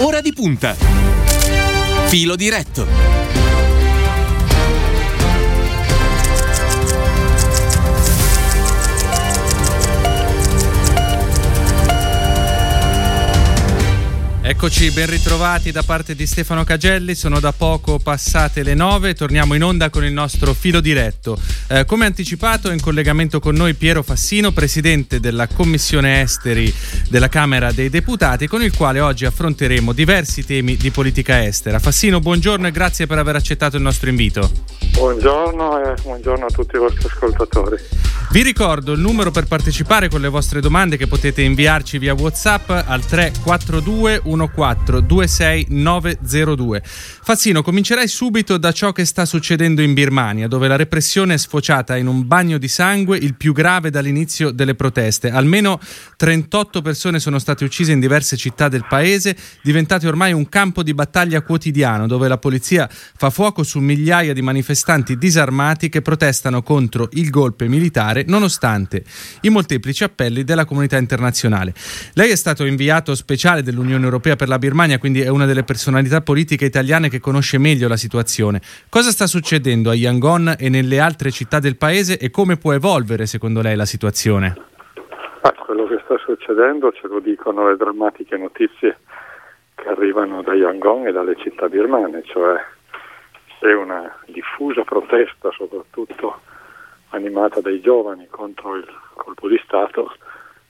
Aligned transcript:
Ora 0.00 0.20
di 0.20 0.32
punta. 0.32 0.76
Filo 2.06 2.36
diretto. 2.36 2.86
Eccoci, 14.40 14.90
ben 14.92 15.10
ritrovati 15.10 15.72
da 15.72 15.82
parte 15.82 16.14
di 16.14 16.26
Stefano 16.26 16.64
Cagelli, 16.64 17.14
sono 17.14 17.40
da 17.40 17.52
poco 17.52 17.98
passate 17.98 18.62
le 18.62 18.74
nove, 18.74 19.14
torniamo 19.14 19.54
in 19.54 19.62
onda 19.62 19.90
con 19.90 20.04
il 20.04 20.12
nostro 20.12 20.54
filo 20.54 20.80
diretto. 20.80 21.38
Eh, 21.70 21.84
come 21.84 22.06
anticipato 22.06 22.70
in 22.70 22.80
collegamento 22.80 23.40
con 23.40 23.54
noi 23.54 23.74
Piero 23.74 24.02
Fassino, 24.02 24.52
presidente 24.52 25.20
della 25.20 25.46
Commissione 25.46 26.22
Esteri 26.22 26.74
della 27.10 27.28
Camera 27.28 27.72
dei 27.72 27.90
Deputati, 27.90 28.46
con 28.46 28.62
il 28.62 28.74
quale 28.74 29.00
oggi 29.00 29.26
affronteremo 29.26 29.92
diversi 29.92 30.46
temi 30.46 30.78
di 30.78 30.90
politica 30.90 31.44
estera. 31.44 31.78
Fassino, 31.78 32.20
buongiorno 32.20 32.66
e 32.66 32.70
grazie 32.70 33.06
per 33.06 33.18
aver 33.18 33.36
accettato 33.36 33.76
il 33.76 33.82
nostro 33.82 34.08
invito. 34.08 34.50
Buongiorno 34.92 35.84
e 35.84 36.00
buongiorno 36.00 36.46
a 36.46 36.48
tutti 36.48 36.76
i 36.76 36.78
vostri 36.78 37.06
ascoltatori. 37.06 37.76
Vi 38.30 38.42
ricordo 38.42 38.92
il 38.92 39.00
numero 39.00 39.30
per 39.30 39.46
partecipare 39.46 40.08
con 40.08 40.22
le 40.22 40.28
vostre 40.28 40.60
domande 40.60 40.96
che 40.96 41.06
potete 41.06 41.42
inviarci 41.42 41.98
via 41.98 42.14
WhatsApp 42.14 42.70
al 42.70 43.04
342 43.04 44.22
14 44.22 45.06
26902. 45.06 46.82
Fazzino, 46.82 47.62
comincerei 47.62 48.08
subito 48.08 48.56
da 48.56 48.72
ciò 48.72 48.92
che 48.92 49.04
sta 49.04 49.26
succedendo 49.26 49.82
in 49.82 49.92
Birmania, 49.92 50.48
dove 50.48 50.66
la 50.66 50.76
repressione 50.76 51.34
è 51.34 51.38
sfociata 51.38 51.56
in 51.96 52.06
un 52.06 52.26
bagno 52.26 52.58
di 52.58 52.68
sangue, 52.68 53.16
il 53.16 53.34
più 53.34 53.52
grave 53.52 53.90
dall'inizio 53.90 54.50
delle 54.50 54.74
proteste. 54.74 55.30
Almeno 55.30 55.80
38 56.16 56.82
persone 56.82 57.18
sono 57.18 57.38
state 57.38 57.64
uccise 57.64 57.92
in 57.92 58.00
diverse 58.00 58.36
città 58.36 58.68
del 58.68 58.84
paese, 58.88 59.36
diventate 59.62 60.06
ormai 60.06 60.32
un 60.32 60.48
campo 60.48 60.82
di 60.82 60.94
battaglia 60.94 61.42
quotidiano, 61.42 62.06
dove 62.06 62.28
la 62.28 62.38
polizia 62.38 62.88
fa 62.90 63.30
fuoco 63.30 63.62
su 63.62 63.78
migliaia 63.78 64.32
di 64.32 64.42
manifestanti 64.42 65.16
disarmati 65.16 65.88
che 65.88 66.02
protestano 66.02 66.62
contro 66.62 67.08
il 67.12 67.30
golpe 67.30 67.66
militare, 67.68 68.24
nonostante 68.26 69.04
i 69.42 69.48
molteplici 69.48 70.04
appelli 70.04 70.44
della 70.44 70.64
comunità 70.64 70.96
internazionale. 70.96 71.74
Lei 72.12 72.30
è 72.30 72.36
stato 72.36 72.64
inviato 72.64 73.14
speciale 73.14 73.62
dell'Unione 73.62 74.04
Europea 74.04 74.36
per 74.36 74.48
la 74.48 74.58
Birmania, 74.58 74.98
quindi 74.98 75.20
è 75.20 75.28
una 75.28 75.46
delle 75.46 75.64
personalità 75.64 76.20
politiche 76.20 76.64
italiane 76.64 77.08
che 77.08 77.20
conosce 77.20 77.58
meglio 77.58 77.88
la 77.88 77.96
situazione. 77.96 78.60
Cosa 78.88 79.10
sta 79.10 79.26
succedendo 79.26 79.90
a 79.90 79.94
Yangon 79.94 80.54
e 80.58 80.68
nelle 80.68 81.00
altre 81.00 81.30
città 81.30 81.47
del 81.56 81.78
paese 81.78 82.18
e 82.18 82.30
come 82.30 82.58
può 82.58 82.74
evolvere 82.74 83.24
secondo 83.24 83.62
lei 83.62 83.74
la 83.74 83.86
situazione? 83.86 84.54
Ah, 85.40 85.52
quello 85.52 85.86
che 85.86 86.00
sta 86.04 86.18
succedendo 86.18 86.92
ce 86.92 87.08
lo 87.08 87.20
dicono 87.20 87.68
le 87.68 87.76
drammatiche 87.76 88.36
notizie 88.36 88.98
che 89.74 89.88
arrivano 89.88 90.42
da 90.42 90.52
Yangon 90.52 91.06
e 91.06 91.12
dalle 91.12 91.36
città 91.36 91.68
birmane, 91.68 92.22
cioè 92.24 92.62
c'è 93.58 93.72
una 93.72 94.14
diffusa 94.26 94.82
protesta, 94.82 95.50
soprattutto 95.52 96.40
animata 97.10 97.60
dai 97.60 97.80
giovani 97.80 98.26
contro 98.28 98.76
il 98.76 98.86
colpo 99.14 99.48
di 99.48 99.58
Stato 99.64 100.12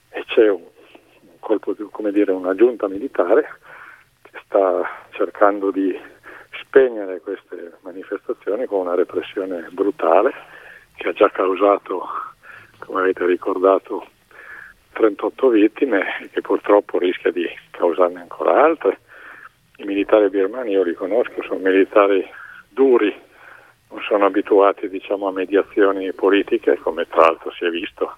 e 0.09 0.23
c'è 0.27 0.49
un 0.49 0.61
colpo 1.39 1.75
come 1.91 2.11
dire, 2.11 2.31
una 2.31 2.55
giunta 2.55 2.87
militare 2.87 3.47
che 4.21 4.39
sta 4.45 4.87
cercando 5.11 5.71
di 5.71 5.97
spegnere 6.61 7.19
queste 7.19 7.73
manifestazioni 7.81 8.65
con 8.65 8.81
una 8.81 8.95
repressione 8.95 9.67
brutale 9.71 10.33
che 10.99 11.09
ha 11.09 11.13
già 11.13 11.29
causato, 11.29 12.05
come 12.79 13.01
avete 13.01 13.25
ricordato, 13.25 14.05
38 14.91 15.47
vittime 15.47 16.19
e 16.21 16.29
che 16.29 16.41
purtroppo 16.41 16.99
rischia 16.99 17.31
di 17.31 17.47
causarne 17.71 18.19
ancora 18.19 18.61
altre. 18.61 18.99
I 19.77 19.85
militari 19.85 20.29
birmani, 20.29 20.71
io 20.71 20.83
li 20.83 20.93
conosco, 20.93 21.41
sono 21.43 21.59
militari 21.59 22.27
duri, 22.67 23.15
non 23.89 24.01
sono 24.01 24.25
abituati 24.25 24.89
diciamo, 24.89 25.27
a 25.27 25.31
mediazioni 25.31 26.11
politiche, 26.11 26.77
come 26.79 27.07
tra 27.07 27.21
l'altro 27.21 27.49
si 27.51 27.63
è 27.63 27.69
visto 27.69 28.17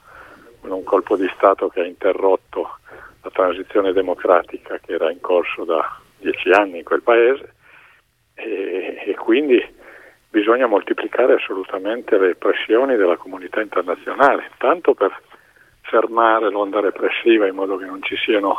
con 0.59 0.71
un 0.71 0.83
colpo 0.83 1.15
di 1.15 1.29
Stato 1.35 1.69
che 1.69 1.81
ha 1.81 1.85
interrotto 1.85 2.77
la 3.21 3.29
transizione 3.29 3.93
democratica 3.93 4.79
che 4.79 4.93
era 4.93 5.11
in 5.11 5.19
corso 5.21 5.63
da 5.63 5.99
dieci 6.17 6.49
anni 6.49 6.79
in 6.79 6.83
quel 6.83 7.03
paese 7.03 7.53
e, 8.33 9.03
e 9.05 9.13
quindi 9.13 9.63
bisogna 10.31 10.65
moltiplicare 10.65 11.33
assolutamente 11.33 12.17
le 12.17 12.35
pressioni 12.35 12.95
della 12.95 13.17
comunità 13.17 13.61
internazionale, 13.61 14.49
tanto 14.57 14.93
per 14.93 15.11
fermare 15.81 16.49
l'onda 16.49 16.79
repressiva 16.79 17.47
in 17.47 17.53
modo 17.53 17.77
che 17.77 17.85
non 17.85 18.01
ci 18.01 18.15
siano 18.15 18.57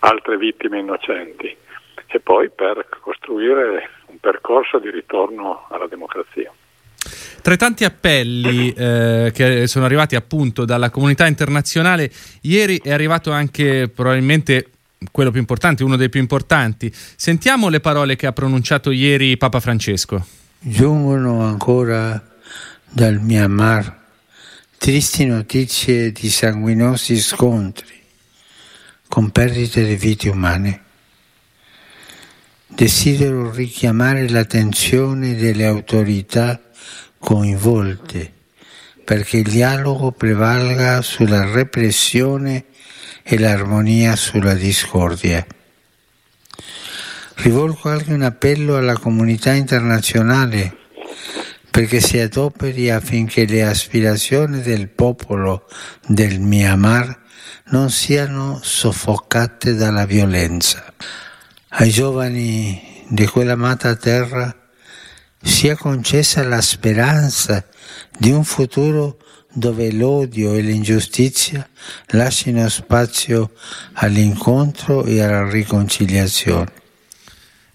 altre 0.00 0.36
vittime 0.36 0.78
innocenti 0.78 1.56
e 2.06 2.20
poi 2.20 2.50
per 2.50 2.86
costruire 3.00 3.90
un 4.06 4.18
percorso 4.20 4.78
di 4.78 4.90
ritorno 4.90 5.66
alla 5.70 5.86
democrazia. 5.86 6.52
Tra 7.42 7.54
i 7.54 7.56
tanti 7.56 7.84
appelli 7.84 8.72
eh, 8.72 9.30
che 9.32 9.66
sono 9.66 9.84
arrivati 9.84 10.16
appunto 10.16 10.64
dalla 10.64 10.90
comunità 10.90 11.26
internazionale, 11.26 12.10
ieri 12.42 12.80
è 12.82 12.92
arrivato 12.92 13.30
anche 13.30 13.88
probabilmente 13.88 14.70
quello 15.12 15.30
più 15.30 15.40
importante, 15.40 15.84
uno 15.84 15.96
dei 15.96 16.08
più 16.08 16.20
importanti. 16.20 16.90
Sentiamo 16.92 17.68
le 17.68 17.80
parole 17.80 18.16
che 18.16 18.26
ha 18.26 18.32
pronunciato 18.32 18.90
ieri 18.90 19.36
Papa 19.36 19.60
Francesco. 19.60 20.44
Giungono 20.58 21.42
ancora 21.42 22.20
dal 22.88 23.20
Myanmar 23.20 24.04
tristi 24.78 25.26
notizie 25.26 26.10
di 26.12 26.30
sanguinosi 26.30 27.20
scontri 27.20 28.02
con 29.06 29.30
perdite 29.30 29.84
di 29.84 29.96
vite 29.96 30.28
umane. 30.30 30.80
Desidero 32.66 33.50
richiamare 33.52 34.28
l'attenzione 34.28 35.36
delle 35.36 35.66
autorità 35.66 36.60
coinvolte 37.18 38.32
perché 39.04 39.36
il 39.36 39.48
dialogo 39.48 40.10
prevalga 40.10 41.02
sulla 41.02 41.44
repressione 41.52 42.64
e 43.22 43.38
l'armonia 43.38 44.16
sulla 44.16 44.54
discordia. 44.54 45.46
Rivolgo 47.38 47.90
anche 47.90 48.14
un 48.14 48.22
appello 48.22 48.76
alla 48.76 48.98
comunità 48.98 49.52
internazionale 49.52 50.74
perché 51.70 52.00
si 52.00 52.18
adoperi 52.18 52.90
affinché 52.90 53.44
le 53.44 53.62
aspirazioni 53.62 54.62
del 54.62 54.88
popolo 54.88 55.68
del 56.06 56.40
Myanmar 56.40 57.24
non 57.66 57.90
siano 57.90 58.58
soffocate 58.62 59.74
dalla 59.74 60.06
violenza. 60.06 60.92
Ai 61.68 61.90
giovani 61.90 63.04
di 63.08 63.26
quell'amata 63.26 63.94
terra 63.96 64.54
sia 65.42 65.76
concessa 65.76 66.42
la 66.42 66.62
speranza 66.62 67.66
di 68.18 68.30
un 68.30 68.44
futuro 68.44 69.18
dove 69.52 69.92
l'odio 69.92 70.54
e 70.54 70.62
l'ingiustizia 70.62 71.68
lasciano 72.08 72.66
spazio 72.70 73.52
all'incontro 73.92 75.04
e 75.04 75.20
alla 75.20 75.48
riconciliazione. 75.48 76.84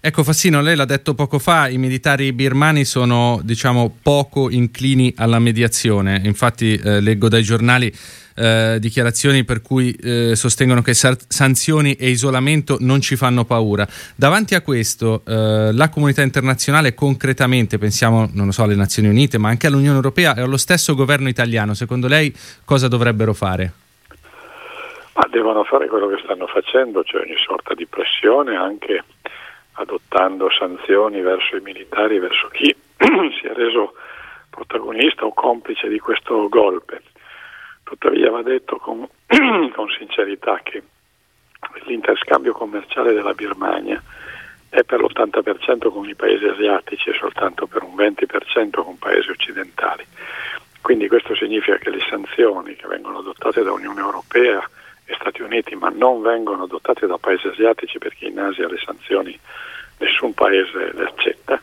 Ecco 0.04 0.24
Fassino, 0.24 0.60
lei 0.62 0.74
l'ha 0.74 0.84
detto 0.84 1.14
poco 1.14 1.38
fa, 1.38 1.68
i 1.68 1.78
militari 1.78 2.32
birmani 2.32 2.84
sono 2.84 3.38
diciamo 3.44 3.98
poco 4.02 4.50
inclini 4.50 5.14
alla 5.16 5.38
mediazione, 5.38 6.20
infatti 6.24 6.74
eh, 6.74 7.00
leggo 7.00 7.28
dai 7.28 7.44
giornali 7.44 7.86
eh, 8.34 8.78
dichiarazioni 8.80 9.44
per 9.44 9.62
cui 9.62 9.92
eh, 9.92 10.34
sostengono 10.34 10.82
che 10.82 10.92
sa- 10.94 11.16
sanzioni 11.28 11.92
e 11.94 12.08
isolamento 12.08 12.78
non 12.80 13.00
ci 13.00 13.14
fanno 13.14 13.44
paura. 13.44 13.86
Davanti 14.16 14.56
a 14.56 14.60
questo, 14.60 15.22
eh, 15.24 15.70
la 15.72 15.88
comunità 15.88 16.22
internazionale 16.22 16.94
concretamente, 16.94 17.78
pensiamo, 17.78 18.28
non 18.32 18.50
so, 18.50 18.64
alle 18.64 18.74
Nazioni 18.74 19.08
Unite, 19.08 19.38
ma 19.38 19.50
anche 19.50 19.68
all'Unione 19.68 19.94
Europea 19.94 20.34
e 20.34 20.40
allo 20.40 20.56
stesso 20.56 20.96
governo 20.96 21.28
italiano, 21.28 21.74
secondo 21.74 22.08
lei 22.08 22.34
cosa 22.64 22.88
dovrebbero 22.88 23.34
fare? 23.34 23.72
Ma 25.14 25.28
devono 25.30 25.62
fare 25.62 25.86
quello 25.86 26.08
che 26.08 26.20
stanno 26.24 26.48
facendo, 26.48 27.04
cioè 27.04 27.20
ogni 27.20 27.36
sorta 27.46 27.72
di 27.74 27.86
pressione, 27.86 28.56
anche 28.56 29.04
adottando 29.72 30.50
sanzioni 30.50 31.20
verso 31.20 31.56
i 31.56 31.60
militari, 31.60 32.18
verso 32.18 32.48
chi 32.48 32.74
si 33.40 33.46
è 33.46 33.52
reso 33.52 33.94
protagonista 34.50 35.24
o 35.24 35.32
complice 35.32 35.88
di 35.88 35.98
questo 35.98 36.48
golpe. 36.48 37.02
Tuttavia 37.82 38.30
va 38.30 38.42
detto 38.42 38.76
con, 38.76 39.06
con 39.74 39.88
sincerità 39.98 40.60
che 40.62 40.82
l'interscambio 41.84 42.52
commerciale 42.52 43.12
della 43.12 43.34
Birmania 43.34 44.02
è 44.68 44.84
per 44.84 45.00
l'80% 45.00 45.90
con 45.90 46.08
i 46.08 46.14
paesi 46.14 46.46
asiatici 46.46 47.10
e 47.10 47.14
soltanto 47.14 47.66
per 47.66 47.82
un 47.82 47.94
20% 47.94 48.82
con 48.82 48.98
paesi 48.98 49.30
occidentali. 49.30 50.04
Quindi 50.80 51.08
questo 51.08 51.34
significa 51.36 51.76
che 51.76 51.90
le 51.90 52.00
sanzioni 52.08 52.74
che 52.74 52.86
vengono 52.86 53.18
adottate 53.18 53.62
da 53.62 53.72
Unione 53.72 54.00
Europea 54.00 54.66
e 55.12 55.16
Stati 55.16 55.42
Uniti, 55.42 55.74
ma 55.76 55.90
non 55.94 56.22
vengono 56.22 56.64
adottate 56.64 57.06
da 57.06 57.18
paesi 57.18 57.46
asiatici 57.46 57.98
perché 57.98 58.26
in 58.26 58.38
Asia 58.38 58.68
le 58.68 58.78
sanzioni 58.78 59.38
nessun 59.98 60.32
paese 60.34 60.92
le 60.92 61.04
accetta 61.04 61.60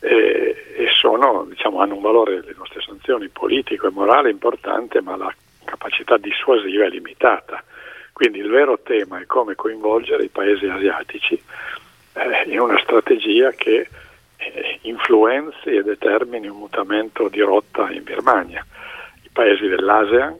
e, 0.00 0.74
e 0.76 0.88
sono, 0.90 1.44
diciamo, 1.48 1.80
hanno 1.80 1.96
un 1.96 2.02
valore 2.02 2.42
le 2.42 2.54
nostre 2.56 2.80
sanzioni 2.80 3.28
politico 3.28 3.86
e 3.86 3.90
morale 3.90 4.30
importante, 4.30 5.00
ma 5.00 5.16
la 5.16 5.32
capacità 5.64 6.16
dissuasiva 6.16 6.84
è 6.84 6.88
limitata. 6.88 7.62
Quindi 8.12 8.38
il 8.38 8.48
vero 8.48 8.80
tema 8.82 9.20
è 9.20 9.26
come 9.26 9.54
coinvolgere 9.54 10.24
i 10.24 10.28
paesi 10.28 10.66
asiatici 10.66 11.40
eh, 12.14 12.50
in 12.50 12.58
una 12.58 12.78
strategia 12.78 13.52
che 13.52 13.88
eh, 14.36 14.78
influenzi 14.82 15.68
e 15.68 15.82
determini 15.82 16.48
un 16.48 16.56
mutamento 16.56 17.28
di 17.28 17.40
rotta 17.40 17.90
in 17.90 18.02
Birmania. 18.02 18.64
I 19.22 19.28
paesi 19.32 19.66
dell'ASEAN, 19.68 20.36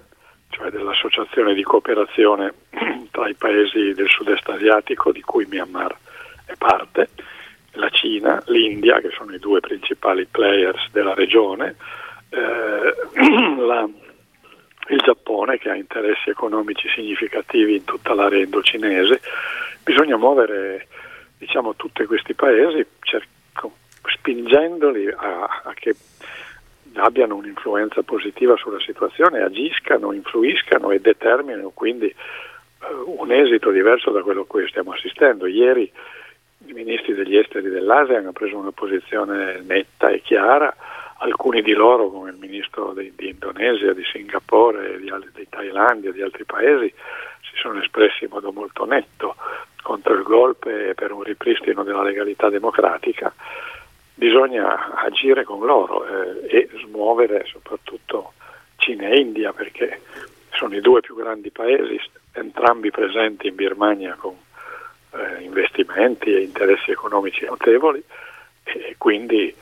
cioè 0.50 0.70
dell'associazione 0.70 1.54
di 1.54 1.62
cooperazione 1.62 2.54
tra 3.10 3.28
i 3.28 3.34
paesi 3.34 3.92
del 3.94 4.08
sud-est 4.08 4.48
asiatico 4.48 5.12
di 5.12 5.20
cui 5.20 5.46
Myanmar 5.46 5.96
è 6.44 6.54
parte, 6.56 7.10
la 7.72 7.90
Cina, 7.90 8.42
l'India, 8.46 9.00
che 9.00 9.10
sono 9.10 9.34
i 9.34 9.38
due 9.38 9.60
principali 9.60 10.26
players 10.26 10.90
della 10.90 11.14
regione, 11.14 11.76
eh, 12.30 12.94
la, 13.58 13.88
il 14.88 15.00
Giappone, 15.04 15.58
che 15.58 15.70
ha 15.70 15.74
interessi 15.74 16.30
economici 16.30 16.88
significativi 16.88 17.76
in 17.76 17.84
tutta 17.84 18.14
l'area 18.14 18.42
indocinese. 18.42 19.20
Bisogna 19.84 20.16
muovere 20.16 20.88
diciamo, 21.38 21.76
tutti 21.76 22.04
questi 22.04 22.34
paesi 22.34 22.84
cer- 23.00 23.26
spingendoli 24.02 25.08
a, 25.08 25.62
a 25.64 25.74
che 25.74 25.94
abbiano 26.94 27.36
un'influenza 27.36 28.02
positiva 28.02 28.56
sulla 28.56 28.80
situazione, 28.80 29.42
agiscano, 29.42 30.12
influiscano 30.12 30.90
e 30.90 31.00
determinino 31.00 31.70
quindi 31.70 32.14
uh, 32.80 33.20
un 33.20 33.30
esito 33.32 33.70
diverso 33.70 34.10
da 34.10 34.22
quello 34.22 34.42
a 34.42 34.46
cui 34.46 34.66
stiamo 34.68 34.92
assistendo. 34.92 35.46
Ieri 35.46 35.90
i 36.66 36.72
ministri 36.72 37.14
degli 37.14 37.36
esteri 37.36 37.68
dell'Asia 37.68 38.18
hanno 38.18 38.32
preso 38.32 38.56
una 38.56 38.72
posizione 38.72 39.62
netta 39.64 40.08
e 40.08 40.20
chiara, 40.20 40.74
alcuni 41.18 41.62
di 41.62 41.72
loro 41.72 42.10
come 42.10 42.30
il 42.30 42.36
ministro 42.36 42.92
di, 42.92 43.12
di 43.16 43.28
Indonesia, 43.28 43.92
di 43.92 44.04
Singapore, 44.04 44.98
di, 44.98 45.12
di 45.34 45.46
Thailandia 45.48 46.12
di 46.12 46.22
altri 46.22 46.44
paesi 46.44 46.92
si 47.42 47.56
sono 47.56 47.80
espressi 47.80 48.24
in 48.24 48.30
modo 48.30 48.52
molto 48.52 48.84
netto 48.84 49.36
contro 49.82 50.14
il 50.14 50.22
golpe 50.22 50.90
e 50.90 50.94
per 50.94 51.12
un 51.12 51.22
ripristino 51.22 51.82
della 51.82 52.02
legalità 52.02 52.48
democratica. 52.50 53.32
Bisogna 54.18 54.94
agire 54.96 55.44
con 55.44 55.64
loro 55.64 56.04
eh, 56.04 56.48
e 56.48 56.68
smuovere 56.82 57.44
soprattutto 57.46 58.32
Cina 58.74 59.06
e 59.06 59.20
India 59.20 59.52
perché 59.52 60.00
sono 60.50 60.74
i 60.74 60.80
due 60.80 60.98
più 60.98 61.14
grandi 61.14 61.52
paesi, 61.52 62.00
entrambi 62.32 62.90
presenti 62.90 63.46
in 63.46 63.54
Birmania 63.54 64.16
con 64.18 64.34
eh, 65.12 65.40
investimenti 65.44 66.34
e 66.34 66.40
interessi 66.40 66.90
economici 66.90 67.44
notevoli 67.44 68.02
e 68.64 68.96
quindi 68.98 69.54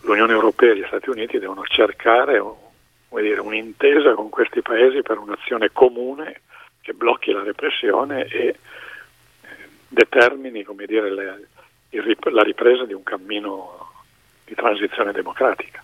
l'Unione 0.00 0.32
Europea 0.32 0.72
e 0.72 0.78
gli 0.78 0.86
Stati 0.86 1.10
Uniti 1.10 1.38
devono 1.38 1.64
cercare 1.64 2.42
dire, 3.10 3.40
un'intesa 3.40 4.14
con 4.14 4.30
questi 4.30 4.62
paesi 4.62 5.02
per 5.02 5.18
un'azione 5.18 5.72
comune 5.72 6.40
che 6.80 6.94
blocchi 6.94 7.32
la 7.32 7.42
repressione 7.42 8.24
e 8.28 8.46
eh, 8.46 8.56
determini 9.88 10.64
dire, 10.86 11.12
le, 11.12 11.48
la 12.30 12.42
ripresa 12.42 12.86
di 12.86 12.94
un 12.94 13.02
cammino 13.02 13.88
di 14.50 14.56
transizione 14.56 15.12
democratica. 15.12 15.80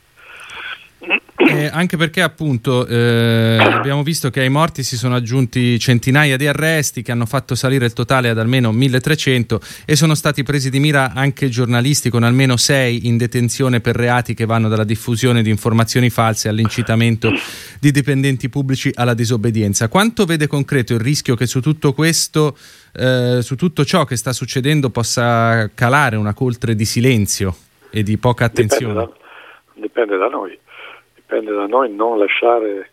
Eh, 1.36 1.68
anche 1.70 1.98
perché 1.98 2.22
appunto 2.22 2.86
eh, 2.86 3.58
abbiamo 3.60 4.02
visto 4.02 4.30
che 4.30 4.40
ai 4.40 4.48
morti 4.48 4.82
si 4.82 4.96
sono 4.96 5.14
aggiunti 5.14 5.78
centinaia 5.78 6.38
di 6.38 6.46
arresti 6.46 7.02
che 7.02 7.12
hanno 7.12 7.26
fatto 7.26 7.54
salire 7.54 7.84
il 7.84 7.92
totale 7.92 8.30
ad 8.30 8.38
almeno 8.38 8.72
1300 8.72 9.60
e 9.84 9.94
sono 9.94 10.14
stati 10.14 10.42
presi 10.42 10.70
di 10.70 10.80
mira 10.80 11.12
anche 11.12 11.50
giornalisti 11.50 12.08
con 12.08 12.22
almeno 12.22 12.56
sei 12.56 13.06
in 13.06 13.18
detenzione 13.18 13.80
per 13.80 13.94
reati 13.94 14.32
che 14.32 14.46
vanno 14.46 14.68
dalla 14.68 14.84
diffusione 14.84 15.42
di 15.42 15.50
informazioni 15.50 16.08
false 16.08 16.48
all'incitamento 16.48 17.30
di 17.78 17.90
dipendenti 17.92 18.48
pubblici 18.48 18.90
alla 18.94 19.14
disobbedienza. 19.14 19.88
Quanto 19.88 20.24
vede 20.24 20.46
concreto 20.46 20.94
il 20.94 21.00
rischio 21.00 21.36
che 21.36 21.46
su 21.46 21.60
tutto 21.60 21.92
questo, 21.92 22.56
eh, 22.94 23.40
su 23.42 23.54
tutto 23.54 23.84
ciò 23.84 24.04
che 24.04 24.16
sta 24.16 24.32
succedendo 24.32 24.88
possa 24.88 25.70
calare 25.74 26.16
una 26.16 26.32
coltre 26.32 26.74
di 26.74 26.86
silenzio 26.86 27.56
e 27.98 28.02
di 28.02 28.18
poca 28.18 28.44
attenzione? 28.44 28.92
Dipende 28.92 29.16
da, 29.72 29.80
dipende 29.80 30.16
da 30.18 30.28
noi 30.28 30.58
dipende 31.26 31.52
da 31.52 31.66
noi 31.66 31.92
non 31.92 32.18
lasciare 32.18 32.90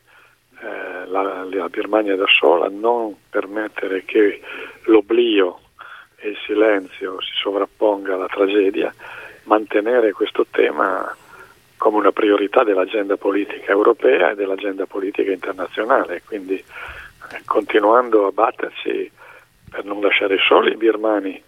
eh, 0.59 1.05
la, 1.07 1.43
la, 1.43 1.69
Birmania 1.69 2.15
da 2.15 2.25
sola, 2.27 2.67
non 2.67 3.15
permettere 3.29 4.03
che 4.05 4.41
l'oblio 4.85 5.59
e 6.15 6.29
il 6.29 6.37
silenzio 6.45 7.21
si 7.21 7.31
sovrapponga 7.35 8.15
alla 8.15 8.27
tragedia, 8.27 8.93
mantenere 9.43 10.13
questo 10.13 10.47
tema 10.49 11.15
come 11.77 11.97
una 11.97 12.11
priorità 12.11 12.63
dell'agenda 12.63 13.17
politica 13.17 13.71
europea 13.71 14.31
e 14.31 14.35
dell'agenda 14.35 14.85
politica 14.85 15.31
internazionale, 15.31 16.23
quindi 16.25 16.55
eh, 16.55 17.41
continuando 17.45 18.25
a 18.25 18.31
batterci 18.31 19.11
per 19.69 19.83
non 19.83 20.01
lasciare 20.01 20.37
soli 20.39 20.71
i 20.71 20.77
birmani 20.77 21.43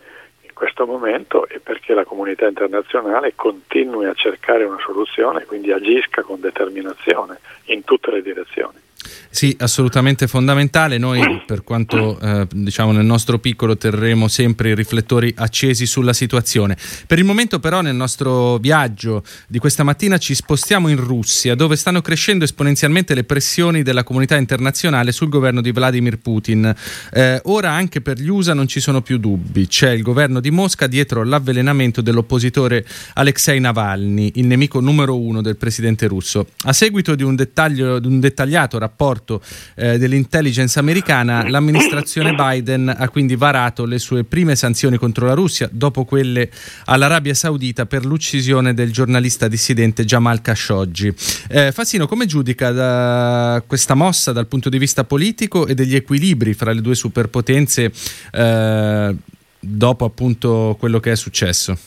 questo 0.56 0.86
momento 0.86 1.48
e 1.48 1.60
perché 1.60 1.94
la 1.94 2.06
comunità 2.06 2.48
internazionale 2.48 3.36
continui 3.36 4.06
a 4.06 4.14
cercare 4.14 4.64
una 4.64 4.80
soluzione, 4.80 5.46
quindi 5.46 5.72
agisca 5.72 6.24
con 6.24 6.40
determinazione 6.40 7.40
in 7.66 7.84
tutte 7.84 8.10
le 8.10 8.22
direzioni. 8.22 8.85
Sì, 9.30 9.56
assolutamente 9.60 10.28
fondamentale. 10.28 10.98
Noi, 10.98 11.44
per 11.46 11.64
quanto 11.64 12.20
eh, 12.20 12.48
diciamo 12.54 12.92
nel 12.92 13.06
nostro 13.06 13.40
piccolo, 13.40 13.78
terremo 13.78 14.28
sempre 14.28 14.70
i 14.70 14.76
riflettori 14.76 15.34
accesi 15.38 15.86
sulla 15.86 16.14
situazione. 16.14 16.78
Per 17.06 17.18
il 17.18 17.26
momento, 17.26 17.60
però, 17.60 17.82
nel 17.82 17.96
nostro 17.96 18.58
viaggio 18.58 19.24
di 19.48 19.60
questa 19.60 19.84
mattina 19.84 20.18
ci 20.18 20.34
spostiamo 20.36 20.88
in 20.88 20.98
Russia, 20.98 21.56
dove 21.56 21.76
stanno 21.76 22.02
crescendo 22.02 22.44
esponenzialmente 22.44 23.14
le 23.14 23.24
pressioni 23.24 23.84
della 23.84 24.04
comunità 24.04 24.38
internazionale 24.38 25.12
sul 25.12 25.30
governo 25.30 25.62
di 25.62 25.72
Vladimir 25.72 26.18
Putin. 26.18 26.74
Eh, 27.12 27.42
ora 27.46 27.72
anche 27.72 28.02
per 28.02 28.20
gli 28.20 28.30
USA 28.30 28.54
non 28.54 28.68
ci 28.68 28.80
sono 28.80 29.02
più 29.02 29.18
dubbi. 29.18 29.68
C'è 29.68 29.92
il 29.92 30.02
governo 30.02 30.40
di 30.40 30.52
Mosca 30.52 30.88
dietro 30.88 31.24
l'avvelenamento 31.24 32.02
dell'oppositore 32.02 32.86
Alexei 33.14 33.60
Navalny, 33.60 34.32
il 34.36 34.46
nemico 34.46 34.80
numero 34.80 35.20
uno 35.20 35.42
del 35.42 35.58
presidente 35.58 36.08
russo. 36.08 36.48
A 36.64 36.74
seguito 36.74 37.16
di 37.16 37.24
un, 37.24 37.36
di 37.36 37.82
un 37.82 38.20
dettagliato 38.20 38.78
rapporto 38.78 39.05
rapporto 39.06 39.42
eh, 39.76 39.98
dell'intelligence 39.98 40.80
americana, 40.80 41.48
l'amministrazione 41.48 42.34
Biden 42.34 42.94
ha 42.96 43.08
quindi 43.10 43.36
varato 43.36 43.86
le 43.86 44.00
sue 44.00 44.24
prime 44.24 44.56
sanzioni 44.56 44.98
contro 44.98 45.28
la 45.28 45.34
Russia 45.34 45.70
dopo 45.72 46.06
quelle 46.06 46.50
all'Arabia 46.86 47.36
Saudita 47.36 47.86
per 47.86 48.06
l'uccisione 48.06 48.74
del 48.74 48.92
giornalista 48.92 49.48
dissidente 49.48 50.06
Jamal 50.06 50.42
Khashoggi. 50.42 51.14
Eh, 51.50 51.72
Fassino, 51.72 52.08
come 52.08 52.26
giudica 52.26 53.62
questa 53.68 53.94
mossa 53.94 54.32
dal 54.32 54.48
punto 54.48 54.70
di 54.70 54.80
vista 54.80 55.04
politico 55.04 55.68
e 55.68 55.76
degli 55.76 55.96
equilibri 55.96 56.54
fra 56.54 56.74
le 56.74 56.82
due 56.82 56.96
superpotenze 56.96 57.92
eh, 58.32 59.16
dopo 59.60 60.06
appunto 60.06 60.76
quello 60.80 61.00
che 61.00 61.12
è 61.12 61.16
successo? 61.16 61.78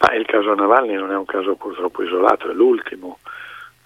Ma 0.00 0.14
il 0.14 0.24
caso 0.26 0.54
Navalny 0.54 0.94
non 0.94 1.10
è 1.10 1.16
un 1.16 1.24
caso 1.24 1.56
purtroppo 1.56 2.04
isolato, 2.04 2.48
è 2.50 2.54
l'ultimo 2.54 3.18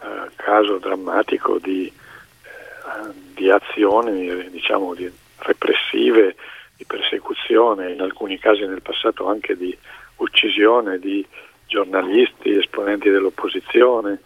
eh, 0.03 0.31
caso 0.35 0.79
drammatico 0.79 1.59
di, 1.59 1.87
eh, 1.87 3.13
di 3.35 3.51
azioni 3.51 4.51
diciamo, 4.51 4.95
di 4.95 5.11
repressive, 5.39 6.35
di 6.77 6.85
persecuzione, 6.85 7.93
in 7.93 8.01
alcuni 8.01 8.39
casi 8.39 8.67
nel 8.67 8.83
passato 8.83 9.29
anche 9.29 9.57
di 9.57 9.77
uccisione 10.17 10.99
di 10.99 11.25
giornalisti, 11.67 12.57
esponenti 12.57 13.11
dell'opposizione, 13.11 14.23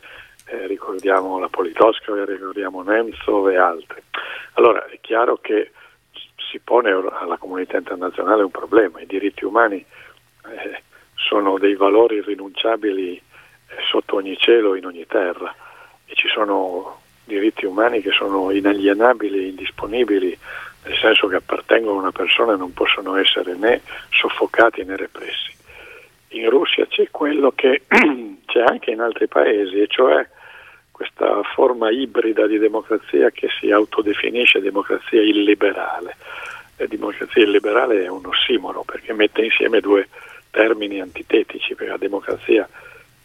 eh, 0.46 0.66
ricordiamo 0.66 1.38
la 1.38 1.48
Politkovskaya, 1.48 2.24
ricordiamo 2.24 2.82
Nemtsov 2.82 3.48
e 3.48 3.56
altri. 3.56 4.02
Allora 4.54 4.86
è 4.86 4.98
chiaro 5.00 5.36
che 5.36 5.72
si 6.50 6.58
pone 6.60 6.90
alla 6.90 7.36
comunità 7.36 7.76
internazionale 7.76 8.42
un 8.42 8.50
problema, 8.50 9.00
i 9.00 9.06
diritti 9.06 9.44
umani 9.44 9.76
eh, 9.76 10.82
sono 11.14 11.58
dei 11.58 11.74
valori 11.74 12.16
irrinunciabili 12.16 13.16
eh, 13.16 13.22
sotto 13.90 14.16
ogni 14.16 14.36
cielo, 14.38 14.74
in 14.74 14.86
ogni 14.86 15.06
terra 15.06 15.54
e 16.06 16.14
ci 16.14 16.28
sono 16.28 17.00
diritti 17.24 17.66
umani 17.66 18.00
che 18.00 18.10
sono 18.10 18.50
inalienabili 18.50 19.48
indisponibili, 19.48 20.36
nel 20.84 20.96
senso 20.98 21.26
che 21.26 21.36
appartengono 21.36 21.98
a 21.98 22.02
una 22.02 22.12
persona 22.12 22.54
e 22.54 22.56
non 22.56 22.72
possono 22.72 23.16
essere 23.16 23.54
né 23.54 23.82
soffocati 24.10 24.84
né 24.84 24.96
repressi. 24.96 25.54
In 26.28 26.48
Russia 26.48 26.86
c'è 26.86 27.08
quello 27.10 27.52
che 27.52 27.82
c'è 28.46 28.60
anche 28.60 28.90
in 28.92 29.00
altri 29.00 29.26
paesi, 29.26 29.80
e 29.80 29.86
cioè 29.88 30.26
questa 30.90 31.42
forma 31.42 31.90
ibrida 31.90 32.46
di 32.46 32.58
democrazia 32.58 33.30
che 33.30 33.48
si 33.60 33.70
autodefinisce 33.70 34.60
democrazia 34.60 35.20
illiberale. 35.20 36.16
La 36.76 36.86
democrazia 36.86 37.42
illiberale 37.42 38.04
è 38.04 38.08
un 38.08 38.24
ossimoro 38.26 38.82
perché 38.82 39.12
mette 39.12 39.44
insieme 39.44 39.80
due 39.80 40.08
termini 40.50 41.00
antitetici, 41.00 41.74
perché 41.74 41.90
la 41.92 41.98
democrazia 41.98 42.68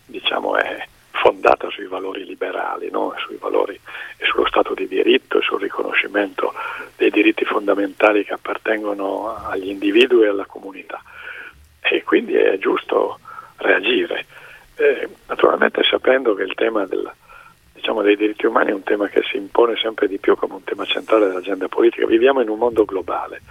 diciamo, 0.05 0.57
è 0.57 0.85
fondata 1.21 1.69
sui 1.69 1.85
valori 1.85 2.25
liberali, 2.25 2.89
no? 2.89 3.13
sui 3.23 3.37
valori 3.39 3.79
e 4.17 4.25
sullo 4.25 4.47
Stato 4.47 4.73
di 4.73 4.87
diritto 4.87 5.37
e 5.37 5.41
sul 5.43 5.61
riconoscimento 5.61 6.51
dei 6.97 7.11
diritti 7.11 7.45
fondamentali 7.45 8.25
che 8.25 8.33
appartengono 8.33 9.35
agli 9.47 9.69
individui 9.69 10.23
e 10.23 10.29
alla 10.29 10.45
comunità. 10.45 10.99
E 11.79 12.01
quindi 12.03 12.33
è 12.33 12.57
giusto 12.57 13.19
reagire, 13.57 14.25
eh, 14.75 15.07
naturalmente 15.27 15.83
sapendo 15.83 16.33
che 16.33 16.41
il 16.41 16.55
tema 16.55 16.85
del, 16.85 17.09
diciamo, 17.73 18.01
dei 18.01 18.15
diritti 18.15 18.47
umani 18.47 18.71
è 18.71 18.73
un 18.73 18.83
tema 18.83 19.07
che 19.07 19.21
si 19.21 19.37
impone 19.37 19.75
sempre 19.75 20.07
di 20.07 20.17
più 20.17 20.35
come 20.35 20.55
un 20.55 20.63
tema 20.63 20.85
centrale 20.85 21.27
dell'agenda 21.27 21.67
politica. 21.67 22.07
Viviamo 22.07 22.41
in 22.41 22.49
un 22.49 22.57
mondo 22.57 22.83
globale, 22.83 23.41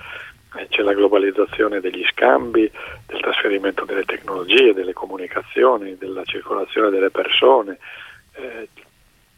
c'è 0.69 0.83
la 0.83 0.95
globalizzazione 0.95 1.81
degli 1.81 2.05
scambi, 2.07 2.71
del 3.07 3.21
trasferimento 3.21 3.85
delle 3.85 4.05
tecnologie, 4.05 4.75
delle 4.75 4.93
comunicazioni, 4.93 5.97
della 5.97 6.25
circolazione 6.25 6.91
delle 6.91 7.11
persone, 7.11 7.79
eh, 8.35 8.69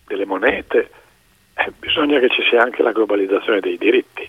delle 0.07 0.25
monete. 0.25 0.91
Eh, 1.55 1.73
bisogna 1.79 2.19
che 2.19 2.31
ci 2.31 2.43
sia 2.49 2.63
anche 2.63 2.83
la 2.83 2.93
globalizzazione 2.93 3.61
dei 3.61 3.77
diritti, 3.77 4.29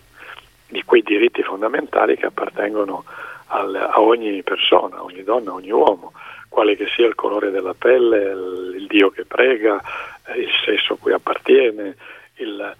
di 0.67 0.83
quei 0.83 1.03
diritti 1.03 1.41
fondamentali 1.41 2.17
che 2.17 2.25
appartengono 2.25 3.05
al, 3.47 3.75
a 3.75 4.01
ogni 4.01 4.43
persona, 4.43 4.97
a 4.97 5.03
ogni 5.03 5.23
donna, 5.23 5.51
a 5.51 5.55
ogni 5.55 5.71
uomo 5.71 6.11
quale 6.53 6.75
che 6.75 6.85
sia 6.95 7.07
il 7.07 7.15
colore 7.15 7.49
della 7.49 7.73
pelle, 7.73 8.31
il, 8.31 8.75
il 8.77 8.85
Dio 8.85 9.09
che 9.09 9.25
prega, 9.25 9.81
eh, 10.27 10.39
il 10.39 10.51
sesso 10.63 10.93
a 10.93 10.97
cui 10.97 11.11
appartiene, 11.11 11.95
il, 12.35 12.75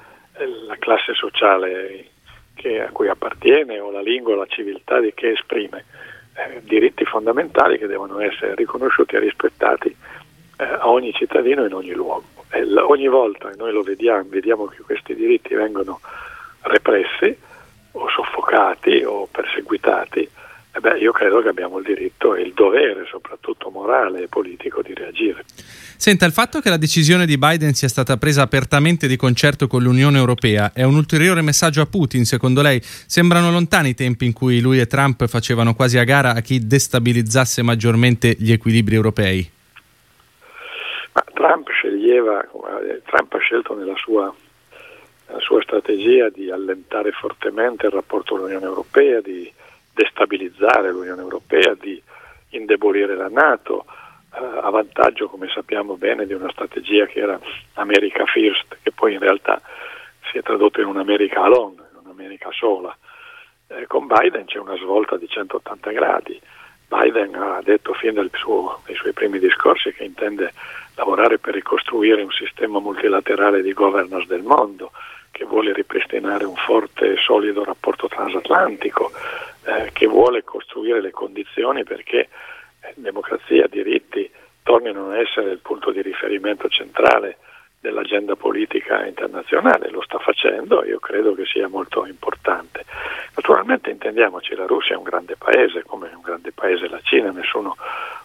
la 0.68 0.76
classe 0.78 1.16
sociale 1.16 2.10
a 2.56 2.90
cui 2.92 3.10
appartiene 3.10 3.80
o 3.80 3.92
la 3.92 4.02
lingua, 4.02 4.36
la 4.36 4.46
civiltà 4.46 5.00
di 5.00 5.14
che 5.14 5.32
esprime. 5.32 5.86
Eh, 6.36 6.62
diritti 6.64 7.06
fondamentali 7.06 7.78
che 7.78 7.88
devono 7.88 8.20
essere 8.20 8.56
riconosciuti 8.56 9.16
e 9.16 9.20
rispettati 9.20 9.96
eh, 10.58 10.64
a 10.64 10.90
ogni 10.90 11.14
cittadino 11.14 11.66
in 11.66 11.74
ogni 11.74 11.92
luogo. 11.92 12.24
L- 12.50 12.78
ogni 12.78 13.08
volta, 13.08 13.52
e 13.52 13.56
noi 13.56 13.72
lo 13.72 13.82
vediamo, 13.82 14.26
vediamo 14.30 14.66
che 14.66 14.82
questi 14.82 15.14
diritti 15.14 15.54
vengono 15.54 16.00
repressi 16.62 17.38
o 17.92 18.10
soffocati 18.10 19.04
o 19.04 19.28
perseguitati, 19.30 20.30
eh 20.76 20.80
beh, 20.80 20.98
io 20.98 21.12
credo 21.12 21.40
che 21.42 21.50
abbiamo 21.50 21.78
il 21.78 21.86
diritto 21.86 22.34
e 22.34 22.42
il 22.42 22.54
dovere, 22.54 23.06
soprattutto 23.06 23.70
morale 23.70 24.24
e 24.24 24.28
politico, 24.28 24.82
di 24.82 24.96
reagire. 24.96 25.44
Senta, 25.98 26.26
il 26.26 26.32
fatto 26.32 26.62
che 26.62 26.70
la 26.70 26.78
decisione 26.78 27.28
di 27.28 27.38
Biden 27.38 27.74
sia 27.74 27.88
stata 27.88 28.18
presa 28.18 28.42
apertamente 28.42 29.06
di 29.06 29.16
concerto 29.16 29.68
con 29.68 29.84
l'Unione 29.84 30.18
Europea 30.18 30.72
è 30.74 30.82
un 30.82 30.96
ulteriore 30.96 31.42
messaggio 31.42 31.82
a 31.82 31.86
Putin, 31.86 32.26
secondo 32.26 32.64
lei? 32.64 32.82
Sembrano 32.82 33.52
lontani 33.52 33.90
i 33.90 33.94
tempi 33.94 34.26
in 34.26 34.34
cui 34.34 34.62
lui 34.62 34.80
e 34.80 34.88
Trump 34.88 35.28
facevano 35.28 35.76
quasi 35.76 36.00
a 36.00 36.04
gara 36.04 36.34
a 36.34 36.42
chi 36.42 36.66
destabilizzasse 36.66 37.62
maggiormente 37.62 38.36
gli 38.40 38.52
equilibri 38.52 38.96
europei? 38.96 39.48
Ma 41.14 41.24
Trump 41.36 41.70
sceglieva, 41.70 42.50
Trump 43.06 43.32
ha 43.32 43.38
scelto 43.38 43.76
nella 43.76 43.96
sua, 43.96 44.34
nella 45.28 45.40
sua 45.40 45.62
strategia 45.62 46.30
di 46.30 46.50
allentare 46.50 47.12
fortemente 47.12 47.86
il 47.86 47.92
rapporto 47.92 48.34
con 48.34 48.46
l'Unione 48.46 48.66
Europea, 48.66 49.22
di 49.22 49.54
destabilizzare 49.94 50.92
l'Unione 50.92 51.22
Europea, 51.22 51.76
di 51.80 52.02
indebolire 52.50 53.16
la 53.16 53.30
Nato, 53.30 53.86
eh, 54.34 54.60
a 54.62 54.70
vantaggio, 54.70 55.28
come 55.30 55.48
sappiamo 55.54 55.96
bene, 55.96 56.26
di 56.26 56.34
una 56.34 56.50
strategia 56.52 57.06
che 57.06 57.20
era 57.20 57.40
America 57.74 58.26
First, 58.26 58.78
che 58.82 58.92
poi 58.92 59.14
in 59.14 59.20
realtà 59.20 59.62
si 60.32 60.38
è 60.38 60.42
tradotto 60.42 60.82
in 60.82 60.88
un'America 60.88 61.42
alone, 61.44 61.84
in 61.92 62.00
un'America 62.04 62.50
sola. 62.52 62.96
Eh, 63.68 63.88
con 63.88 64.08
Biden 64.08 64.46
c'è 64.46 64.58
una 64.58 64.76
svolta 64.76 65.18
di 65.18 65.28
180 65.28 65.92
gradi. 65.92 66.42
Biden 66.88 67.36
ha 67.36 67.62
detto 67.64 67.94
fin 67.94 68.14
dai 68.14 68.30
suoi 68.34 69.14
primi 69.14 69.40
discorsi 69.40 69.92
che 69.94 70.04
intende 70.04 70.54
lavorare 70.96 71.40
per 71.40 71.54
ricostruire 71.56 72.22
un 72.22 72.32
sistema 72.32 72.80
multilaterale 72.80 73.62
di 73.62 73.74
governance 73.74 74.28
del 74.28 74.44
mondo, 74.44 74.92
che 75.34 75.46
vuole 75.46 75.74
ripristinare 75.74 76.46
un 76.46 76.56
forte 76.56 77.14
e 77.14 77.18
solido 77.18 77.64
rapporto 77.64 78.08
transatlantico, 78.08 79.12
eh, 79.64 79.90
che 79.92 80.06
vuole 80.06 80.44
costruire 80.44 81.02
le 81.02 81.10
condizioni 81.10 81.84
perché 81.84 82.30
eh, 82.82 82.94
democrazia, 82.94 83.66
diritti 83.66 84.30
tornino 84.62 85.10
a 85.10 85.18
essere 85.18 85.50
il 85.50 85.58
punto 85.58 85.90
di 85.90 86.04
riferimento 86.04 86.70
centrale 86.70 87.38
dell'agenda 87.80 88.36
politica 88.36 89.06
internazionale, 89.08 89.90
lo 89.90 90.04
sta 90.04 90.20
facendo 90.20 90.84
e 90.84 90.90
io 90.90 91.00
credo 91.00 91.34
che 91.34 91.46
sia 91.46 91.68
molto 91.68 92.06
importante. 92.06 92.86
Naturalmente 93.36 93.90
intendiamoci, 93.90 94.54
la 94.54 94.68
Russia 94.68 94.94
è 94.94 94.98
un 94.98 95.04
grande 95.04 95.36
paese, 95.36 95.84
come 95.84 96.12
è 96.12 96.14
un 96.14 96.22
grande 96.22 96.52
paese 96.52 96.88
la 96.88 97.02
Cina, 97.02 97.32
nessuno 97.32 97.76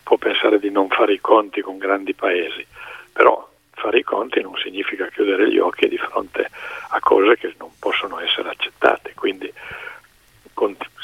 può 0.04 0.18
pensare 0.18 0.58
di 0.58 0.70
non 0.70 0.88
fare 0.88 1.14
i 1.14 1.20
conti 1.20 1.62
con 1.62 1.78
grandi 1.78 2.12
paesi, 2.12 2.64
però 3.10 3.48
fare 3.78 3.98
i 3.98 4.02
conti 4.02 4.40
non 4.40 4.56
significa 4.56 5.06
chiudere 5.06 5.50
gli 5.50 5.58
occhi 5.58 5.88
di 5.88 5.96
fronte 5.96 6.50
a 6.90 7.00
cose 7.00 7.36
che 7.36 7.54
non 7.58 7.70
possono 7.78 8.20
essere 8.20 8.50
accettate, 8.50 9.14
quindi 9.14 9.52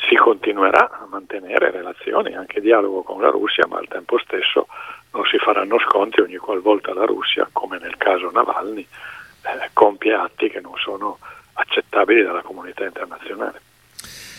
si 0.08 0.16
continuerà 0.16 0.90
a 0.90 1.06
mantenere 1.08 1.70
relazioni, 1.70 2.34
anche 2.34 2.60
dialogo 2.60 3.02
con 3.02 3.20
la 3.20 3.30
Russia, 3.30 3.66
ma 3.66 3.78
al 3.78 3.88
tempo 3.88 4.18
stesso 4.18 4.66
non 5.12 5.24
si 5.26 5.38
faranno 5.38 5.78
sconti 5.78 6.20
ogni 6.20 6.36
qualvolta 6.36 6.92
la 6.92 7.04
Russia, 7.04 7.48
come 7.52 7.78
nel 7.78 7.96
caso 7.96 8.30
Navalny, 8.30 8.80
eh, 8.82 9.70
compie 9.72 10.14
atti 10.14 10.50
che 10.50 10.60
non 10.60 10.74
sono 10.76 11.18
accettabili 11.54 12.22
dalla 12.22 12.42
comunità 12.42 12.84
internazionale. 12.84 13.60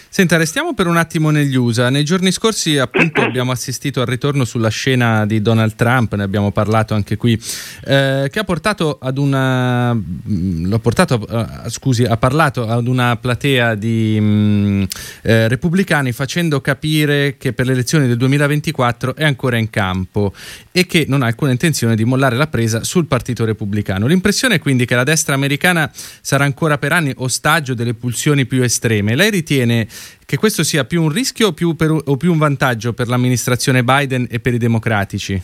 Senta, 0.09 0.37
restiamo 0.37 0.73
per 0.73 0.87
un 0.87 0.95
attimo 0.95 1.29
negli 1.29 1.55
USA. 1.55 1.89
Nei 1.89 2.05
giorni 2.05 2.31
scorsi 2.31 2.77
appunto 2.77 3.19
abbiamo 3.23 3.51
assistito 3.51 3.99
al 3.99 4.07
ritorno 4.07 4.45
sulla 4.45 4.69
scena 4.69 5.25
di 5.25 5.41
Donald 5.41 5.75
Trump, 5.75 6.13
ne 6.15 6.23
abbiamo 6.23 6.51
parlato 6.51 6.93
anche 6.93 7.17
qui, 7.17 7.39
eh, 7.85 8.29
che 8.31 8.39
ha 8.39 8.43
portato 8.43 8.97
ad 9.01 9.17
una 9.17 9.93
mm, 9.93 10.67
l'ho 10.67 10.79
portato, 10.79 11.25
uh, 11.27 11.69
scusi, 11.69 12.03
ha 12.03 12.15
parlato 12.15 12.67
ad 12.67 12.87
una 12.87 13.17
platea 13.17 13.75
di 13.75 14.17
um, 14.17 14.87
eh, 15.21 15.47
repubblicani 15.49 16.11
facendo 16.13 16.61
capire 16.61 17.35
che 17.37 17.51
per 17.51 17.65
le 17.65 17.73
elezioni 17.73 18.07
del 18.07 18.17
2024 18.17 19.15
è 19.15 19.25
ancora 19.25 19.57
in 19.57 19.69
campo 19.69 20.33
e 20.71 20.85
che 20.85 21.05
non 21.07 21.23
ha 21.23 21.27
alcuna 21.27 21.51
intenzione 21.51 21.95
di 21.95 22.05
mollare 22.05 22.37
la 22.37 22.47
presa 22.47 22.83
sul 22.83 23.05
Partito 23.05 23.43
Repubblicano. 23.43 24.07
L'impressione 24.07 24.55
è 24.55 24.59
quindi 24.59 24.85
che 24.85 24.95
la 24.95 25.03
destra 25.03 25.35
americana 25.35 25.91
sarà 26.21 26.45
ancora 26.45 26.77
per 26.77 26.93
anni 26.93 27.13
ostaggio 27.17 27.73
delle 27.73 27.93
pulsioni 27.93 28.45
più 28.45 28.61
estreme. 28.63 29.15
Lei 29.15 29.29
ritiene 29.29 29.87
che 30.25 30.37
questo 30.37 30.63
sia 30.63 30.85
più 30.85 31.01
un 31.01 31.09
rischio 31.09 31.47
o 31.47 31.51
più, 31.53 31.75
per, 31.75 31.91
o 31.91 32.17
più 32.17 32.31
un 32.31 32.37
vantaggio 32.37 32.93
per 32.93 33.07
l'amministrazione 33.07 33.83
Biden 33.83 34.27
e 34.29 34.39
per 34.39 34.53
i 34.53 34.57
democratici? 34.57 35.41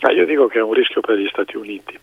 Ah, 0.00 0.12
io 0.12 0.24
dico 0.24 0.46
che 0.46 0.58
è 0.58 0.62
un 0.62 0.72
rischio 0.72 1.00
per 1.00 1.16
gli 1.16 1.28
Stati 1.28 1.56
Uniti. 1.56 1.98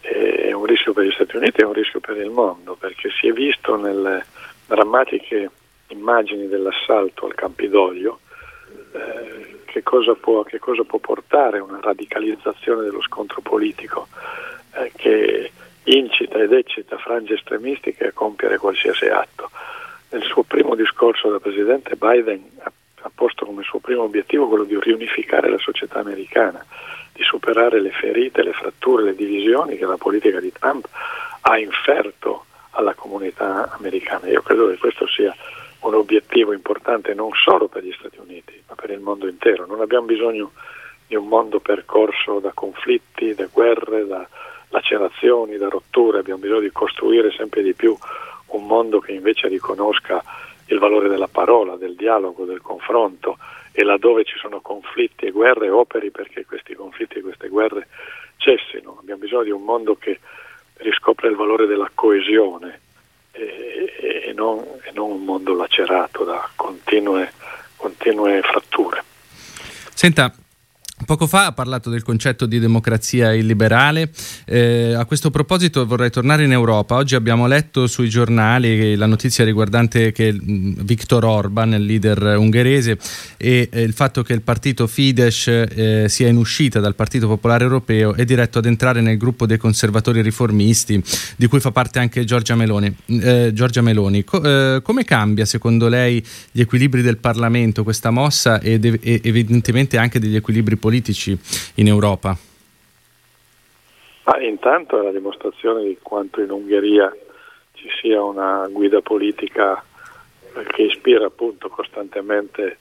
È 0.00 0.52
un 0.52 0.64
rischio 0.64 0.92
per 0.92 1.04
gli 1.04 1.12
Stati 1.12 1.36
Uniti 1.36 1.60
e 1.60 1.64
un 1.64 1.72
rischio 1.72 2.00
per 2.00 2.16
il 2.16 2.30
mondo, 2.30 2.74
perché 2.74 3.10
si 3.10 3.28
è 3.28 3.32
visto 3.32 3.76
nelle 3.76 4.24
drammatiche 4.66 5.50
immagini 5.88 6.48
dell'assalto 6.48 7.26
al 7.26 7.34
Campidoglio 7.34 8.20
eh, 8.92 9.60
che, 9.64 9.82
cosa 9.82 10.14
può, 10.14 10.42
che, 10.42 10.58
cosa 10.58 10.84
può, 10.84 10.98
portare 10.98 11.58
una 11.58 11.78
radicalizzazione 11.80 12.82
dello 12.82 13.02
scontro 13.02 13.40
politico 13.40 14.08
eh, 14.74 14.92
che 14.96 15.50
incita 15.84 16.38
ed 16.38 16.52
eccita 16.52 16.98
frange 16.98 17.34
estremistiche 17.34 18.08
a 18.08 18.12
compiere 18.12 18.58
qualsiasi 18.58 19.06
atto. 19.06 19.50
Nel 20.10 20.22
suo 20.22 20.42
primo 20.42 20.74
discorso 20.74 21.30
da 21.30 21.38
Presidente 21.38 21.94
Biden 21.96 22.42
ha, 22.62 23.10
posto 23.14 23.44
come 23.44 23.62
suo 23.62 23.78
primo 23.78 24.02
obiettivo 24.02 24.48
quello 24.48 24.64
di 24.64 24.78
riunificare 24.80 25.50
la 25.50 25.58
società 25.58 25.98
americana, 25.98 26.64
di 27.12 27.22
superare 27.22 27.80
le 27.80 27.90
ferite, 27.90 28.42
le 28.42 28.52
fratture, 28.52 29.02
le 29.02 29.14
divisioni 29.14 29.76
che 29.76 29.84
la 29.84 29.96
politica 29.96 30.40
di 30.40 30.52
Trump 30.52 30.88
ha 31.42 31.58
inferto 31.58 32.44
alla 32.70 32.94
comunità 32.94 33.70
americana. 33.72 34.28
Io 34.28 34.42
credo 34.42 34.68
che 34.68 34.78
questo 34.78 35.06
sia 35.06 35.34
un 35.80 35.94
obiettivo 35.94 36.52
importante 36.52 37.12
non 37.14 37.30
solo 37.34 37.68
per 37.68 37.84
gli 37.84 37.92
Stati 37.92 38.18
Uniti, 38.18 38.62
ma 38.68 38.74
per 38.74 38.90
il 38.90 39.00
mondo 39.00 39.28
intero. 39.28 39.66
Non 39.66 39.80
abbiamo 39.80 40.06
bisogno 40.06 40.52
di 41.06 41.16
un 41.16 41.26
mondo 41.26 41.60
percorso 41.60 42.38
da 42.38 42.52
conflitti, 42.54 43.34
da 43.34 43.48
guerre, 43.50 44.06
da 44.06 44.26
lacerazioni, 44.68 45.56
da 45.56 45.68
rotture, 45.68 46.18
abbiamo 46.18 46.40
bisogno 46.40 46.60
di 46.60 46.72
costruire 46.72 47.30
sempre 47.30 47.62
di 47.62 47.74
più 47.74 47.96
un 48.48 48.66
mondo 48.66 49.00
che 49.00 49.12
invece 49.12 49.48
riconosca 49.48 50.22
il 50.66 50.78
valore 50.78 51.08
della 51.08 51.28
parola, 51.28 51.76
del 51.76 51.94
dialogo, 51.94 52.44
del 52.44 52.60
confronto 52.60 53.38
e 53.72 53.84
laddove 53.84 54.24
ci 54.24 54.36
sono 54.38 54.60
conflitti 54.60 55.26
e 55.26 55.30
guerre 55.30 55.70
operi 55.70 56.10
perché 56.10 56.44
questi 56.44 56.74
conflitti 56.74 57.18
e 57.18 57.22
queste 57.22 57.48
guerre 57.48 57.88
cessino. 58.36 58.98
Abbiamo 59.00 59.20
bisogno 59.20 59.44
di 59.44 59.50
un 59.50 59.62
mondo 59.62 59.94
che 59.96 60.18
riscopre 60.78 61.28
il 61.28 61.36
valore 61.36 61.66
della 61.66 61.90
coesione 61.94 62.80
e, 63.32 64.24
e, 64.26 64.32
non, 64.34 64.58
e 64.82 64.90
non, 64.92 65.10
un 65.10 65.24
mondo 65.24 65.54
lacerato 65.54 66.24
da 66.24 66.48
continue, 66.56 67.32
continue 67.76 68.42
fratture. 68.42 69.02
Senta, 69.94 70.32
Poco 71.08 71.26
fa 71.26 71.46
ha 71.46 71.52
parlato 71.52 71.88
del 71.88 72.02
concetto 72.02 72.44
di 72.44 72.58
democrazia 72.58 73.32
illiberale. 73.32 74.10
Eh, 74.44 74.92
a 74.92 75.06
questo 75.06 75.30
proposito 75.30 75.86
vorrei 75.86 76.10
tornare 76.10 76.44
in 76.44 76.52
Europa. 76.52 76.96
Oggi 76.96 77.14
abbiamo 77.14 77.46
letto 77.46 77.86
sui 77.86 78.10
giornali 78.10 78.94
la 78.94 79.06
notizia 79.06 79.42
riguardante 79.42 80.12
che 80.12 80.38
Viktor 80.38 81.24
Orban, 81.24 81.72
il 81.72 81.86
leader 81.86 82.36
ungherese, 82.36 82.98
e 83.38 83.70
eh, 83.72 83.80
il 83.80 83.94
fatto 83.94 84.22
che 84.22 84.34
il 84.34 84.42
partito 84.42 84.86
Fidesz 84.86 85.46
eh, 85.46 86.04
sia 86.10 86.28
in 86.28 86.36
uscita 86.36 86.78
dal 86.78 86.94
Partito 86.94 87.26
Popolare 87.26 87.64
Europeo 87.64 88.12
è 88.12 88.26
diretto 88.26 88.58
ad 88.58 88.66
entrare 88.66 89.00
nel 89.00 89.16
gruppo 89.16 89.46
dei 89.46 89.56
conservatori 89.56 90.20
riformisti, 90.20 91.02
di 91.36 91.46
cui 91.46 91.60
fa 91.60 91.70
parte 91.70 92.00
anche 92.00 92.24
Giorgia 92.24 92.54
Meloni. 92.54 92.94
Eh, 93.06 93.52
Giorgia 93.54 93.80
Meloni. 93.80 94.24
Co- 94.24 94.42
eh, 94.42 94.82
come 94.82 95.04
cambia 95.04 95.46
secondo 95.46 95.88
lei 95.88 96.22
gli 96.52 96.60
equilibri 96.60 97.00
del 97.00 97.16
Parlamento 97.16 97.82
questa 97.82 98.10
mossa 98.10 98.60
ed 98.60 98.84
ev- 98.84 99.00
evidentemente 99.02 99.96
anche 99.96 100.20
degli 100.20 100.36
equilibri 100.36 100.76
politici? 100.76 100.96
Politici 100.98 101.38
in 101.76 101.86
Europa? 101.86 102.36
Ma 104.24 104.40
intanto 104.42 105.00
è 105.00 105.02
la 105.02 105.12
dimostrazione 105.12 105.84
di 105.84 105.98
quanto 106.02 106.40
in 106.42 106.50
Ungheria 106.50 107.14
ci 107.72 107.88
sia 108.00 108.22
una 108.22 108.68
guida 108.70 109.00
politica 109.00 109.82
che 110.66 110.82
ispira 110.82 111.26
appunto 111.26 111.68
costantemente 111.68 112.78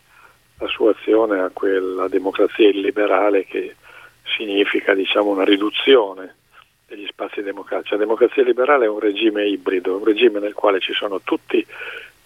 la 0.58 0.68
sua 0.68 0.92
azione 0.92 1.40
a 1.40 1.52
quella 1.54 2.08
democrazia 2.08 2.68
illiberale 2.68 3.46
che 3.46 3.76
significa 4.36 4.94
diciamo, 4.94 5.30
una 5.30 5.44
riduzione 5.44 6.36
degli 6.88 7.06
spazi 7.08 7.42
democratici. 7.42 7.92
La 7.92 8.00
democrazia 8.00 8.44
liberale 8.44 8.86
è 8.86 8.90
un 8.90 9.00
regime 9.00 9.46
ibrido, 9.46 9.98
un 9.98 10.04
regime 10.04 10.40
nel 10.40 10.54
quale 10.54 10.80
ci 10.80 10.94
sono 10.94 11.22
tutti 11.22 11.66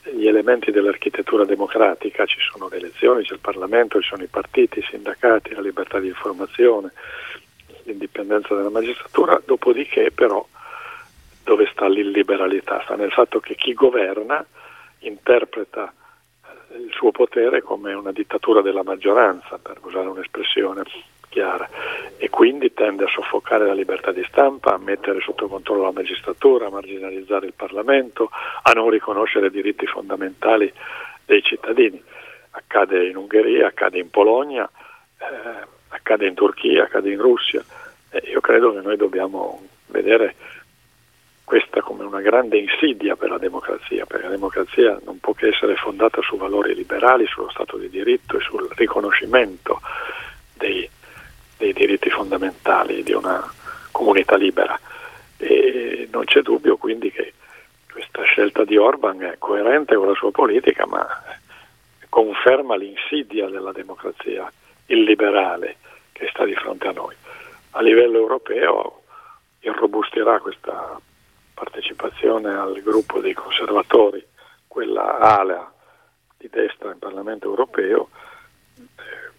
gli 0.03 0.27
elementi 0.27 0.71
dell'architettura 0.71 1.45
democratica, 1.45 2.25
ci 2.25 2.39
sono 2.39 2.67
le 2.69 2.77
elezioni, 2.77 3.23
c'è 3.23 3.33
il 3.33 3.39
Parlamento, 3.39 4.01
ci 4.01 4.09
sono 4.09 4.23
i 4.23 4.27
partiti, 4.27 4.79
i 4.79 4.87
sindacati, 4.89 5.53
la 5.53 5.61
libertà 5.61 5.99
di 5.99 6.07
informazione, 6.07 6.91
l'indipendenza 7.83 8.55
della 8.55 8.69
magistratura, 8.69 9.41
dopodiché 9.45 10.11
però 10.11 10.45
dove 11.43 11.67
sta 11.71 11.87
l'illiberalità? 11.87 12.81
Sta 12.83 12.95
nel 12.95 13.11
fatto 13.11 13.39
che 13.39 13.55
chi 13.55 13.73
governa 13.73 14.45
interpreta 14.99 15.91
eh, 15.91 16.77
il 16.77 16.91
suo 16.93 17.11
potere 17.11 17.61
come 17.61 17.93
una 17.93 18.11
dittatura 18.11 18.61
della 18.61 18.83
maggioranza, 18.83 19.57
per 19.57 19.79
usare 19.81 20.07
un'espressione 20.07 20.83
chiara, 21.31 21.67
e 22.17 22.29
quindi 22.29 22.73
tende 22.73 23.05
a 23.05 23.07
soffocare 23.07 23.65
la 23.65 23.73
libertà 23.73 24.11
di 24.11 24.23
stampa, 24.27 24.73
a 24.73 24.77
mettere 24.77 25.21
sotto 25.21 25.47
controllo 25.47 25.83
la 25.83 25.91
magistratura, 25.91 26.67
a 26.67 26.69
marginalizzare 26.69 27.47
il 27.47 27.53
Parlamento, 27.55 28.29
a 28.61 28.71
non 28.73 28.89
riconoscere 28.89 29.47
i 29.47 29.51
diritti 29.51 29.87
fondamentali 29.87 30.71
dei 31.25 31.41
cittadini. 31.41 32.03
Accade 32.51 33.07
in 33.07 33.15
Ungheria, 33.15 33.67
accade 33.67 33.97
in 33.97 34.09
Polonia, 34.09 34.69
eh, 35.17 35.65
accade 35.87 36.27
in 36.27 36.33
Turchia, 36.33 36.83
accade 36.83 37.09
in 37.09 37.19
Russia. 37.19 37.63
E 38.09 38.21
io 38.29 38.41
credo 38.41 38.73
che 38.73 38.81
noi 38.81 38.97
dobbiamo 38.97 39.63
vedere 39.87 40.35
questa 41.45 41.81
come 41.81 42.03
una 42.03 42.21
grande 42.21 42.57
insidia 42.57 43.15
per 43.15 43.29
la 43.29 43.37
democrazia, 43.37 44.05
perché 44.05 44.25
la 44.25 44.31
democrazia 44.31 44.99
non 45.05 45.19
può 45.19 45.33
che 45.33 45.47
essere 45.47 45.75
fondata 45.75 46.21
su 46.21 46.37
valori 46.37 46.75
liberali, 46.75 47.25
sullo 47.25 47.49
Stato 47.49 47.77
di 47.77 47.89
diritto 47.89 48.37
e 48.37 48.41
sul 48.41 48.69
riconoscimento 48.75 49.81
dei, 50.53 50.89
dei 51.61 51.73
diritti 51.73 52.09
fondamentali 52.09 53.03
di 53.03 53.13
una 53.13 53.47
comunità 53.91 54.35
libera. 54.35 54.77
E 55.37 56.07
non 56.11 56.25
c'è 56.25 56.41
dubbio 56.41 56.75
quindi 56.77 57.11
che 57.11 57.33
questa 57.91 58.23
scelta 58.23 58.65
di 58.65 58.77
Orban 58.77 59.21
è 59.21 59.35
coerente 59.37 59.95
con 59.95 60.07
la 60.07 60.15
sua 60.15 60.31
politica, 60.31 60.87
ma 60.87 61.07
conferma 62.09 62.75
l'insidia 62.75 63.47
della 63.47 63.71
democrazia 63.71 64.51
illiberale 64.87 65.77
che 66.11 66.27
sta 66.31 66.45
di 66.45 66.55
fronte 66.55 66.87
a 66.87 66.91
noi. 66.93 67.15
A 67.71 67.81
livello 67.81 68.17
europeo 68.17 69.03
irrobustirà 69.59 70.39
questa 70.39 70.99
partecipazione 71.53 72.55
al 72.55 72.81
gruppo 72.81 73.19
dei 73.19 73.33
conservatori, 73.33 74.25
quella 74.67 75.19
ala 75.19 75.71
di 76.37 76.49
destra 76.49 76.91
in 76.91 76.97
Parlamento 76.97 77.47
europeo, 77.47 78.09
eh, 78.77 79.30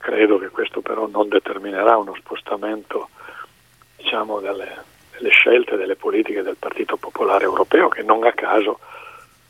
credo 0.00 0.38
che 0.38 0.48
questo 0.48 0.80
però 0.80 1.06
non 1.06 1.28
determinerà 1.28 1.96
uno 1.96 2.14
spostamento 2.16 3.10
diciamo, 3.96 4.40
delle, 4.40 4.82
delle, 5.12 5.28
scelte, 5.28 5.76
delle 5.76 5.94
politiche 5.94 6.42
del 6.42 6.56
Partito 6.58 6.96
Popolare 6.96 7.44
Europeo 7.44 7.88
che 7.88 8.02
non 8.02 8.24
a 8.24 8.32
caso, 8.32 8.80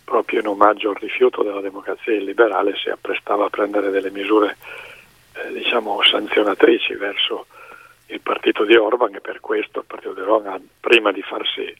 proprio 0.04 0.40
in 0.40 0.48
omaggio 0.48 0.90
al 0.90 0.96
rifiuto 0.96 1.42
della 1.42 1.60
democrazia 1.60 2.14
illiberale, 2.14 2.74
si 2.76 2.90
apprestava 2.90 3.46
a 3.46 3.50
prendere 3.50 3.90
delle 3.90 4.10
misure 4.10 4.56
eh, 5.34 5.52
diciamo, 5.52 6.02
sanzionatrici 6.02 6.94
verso 6.94 7.46
il 8.06 8.20
partito 8.20 8.64
di 8.64 8.74
Orban 8.74 9.14
e 9.14 9.20
per 9.20 9.38
questo 9.38 9.78
il 9.78 9.84
partito 9.86 10.12
di 10.14 10.20
Orban 10.20 10.68
prima 10.80 11.12
di 11.12 11.22
farsi 11.22 11.72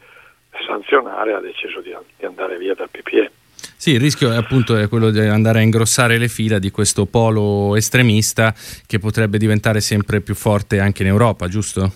sanzionare 0.64 1.34
ha 1.34 1.40
deciso 1.40 1.80
di, 1.80 1.94
di 2.16 2.24
andare 2.24 2.56
via 2.56 2.74
dal 2.74 2.88
PPE. 2.88 3.30
Sì, 3.76 3.93
il 3.93 4.00
rischio 4.00 4.33
è 4.33 4.37
appunto 4.37 4.76
è 4.76 4.88
quello 4.88 5.11
di 5.11 5.21
andare 5.21 5.61
a 5.61 5.62
ingrossare 5.62 6.19
le 6.19 6.29
fila 6.29 6.59
di 6.59 6.71
questo 6.71 7.07
polo 7.07 7.76
estremista 7.76 8.55
che 8.87 8.99
potrebbe 8.99 9.38
diventare 9.38 9.81
sempre 9.81 10.20
più 10.20 10.35
forte 10.35 10.81
anche 10.81 11.03
in 11.03 11.09
Europa, 11.09 11.49
giusto? 11.49 11.90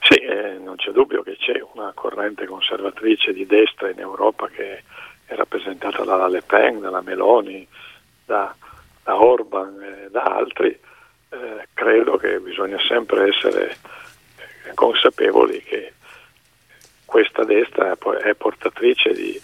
Sì, 0.00 0.14
eh, 0.14 0.58
non 0.62 0.76
c'è 0.76 0.90
dubbio 0.90 1.22
che 1.22 1.36
c'è 1.38 1.60
una 1.74 1.92
corrente 1.94 2.46
conservatrice 2.46 3.32
di 3.32 3.46
destra 3.46 3.90
in 3.90 3.98
Europa 3.98 4.48
che 4.48 4.82
è 5.24 5.34
rappresentata 5.34 6.04
dalla 6.04 6.28
Le 6.28 6.42
Pen, 6.42 6.80
dalla 6.80 7.00
Meloni, 7.00 7.66
da, 8.24 8.54
da 9.02 9.20
Orban 9.20 9.80
e 9.82 10.10
da 10.10 10.22
altri, 10.22 10.68
eh, 10.68 11.68
credo 11.72 12.16
che 12.16 12.38
bisogna 12.40 12.78
sempre 12.86 13.28
essere 13.28 13.76
consapevoli 14.74 15.62
che 15.62 15.92
questa 17.04 17.44
destra 17.44 17.92
è 17.92 18.34
portatrice 18.34 19.12
di, 19.12 19.40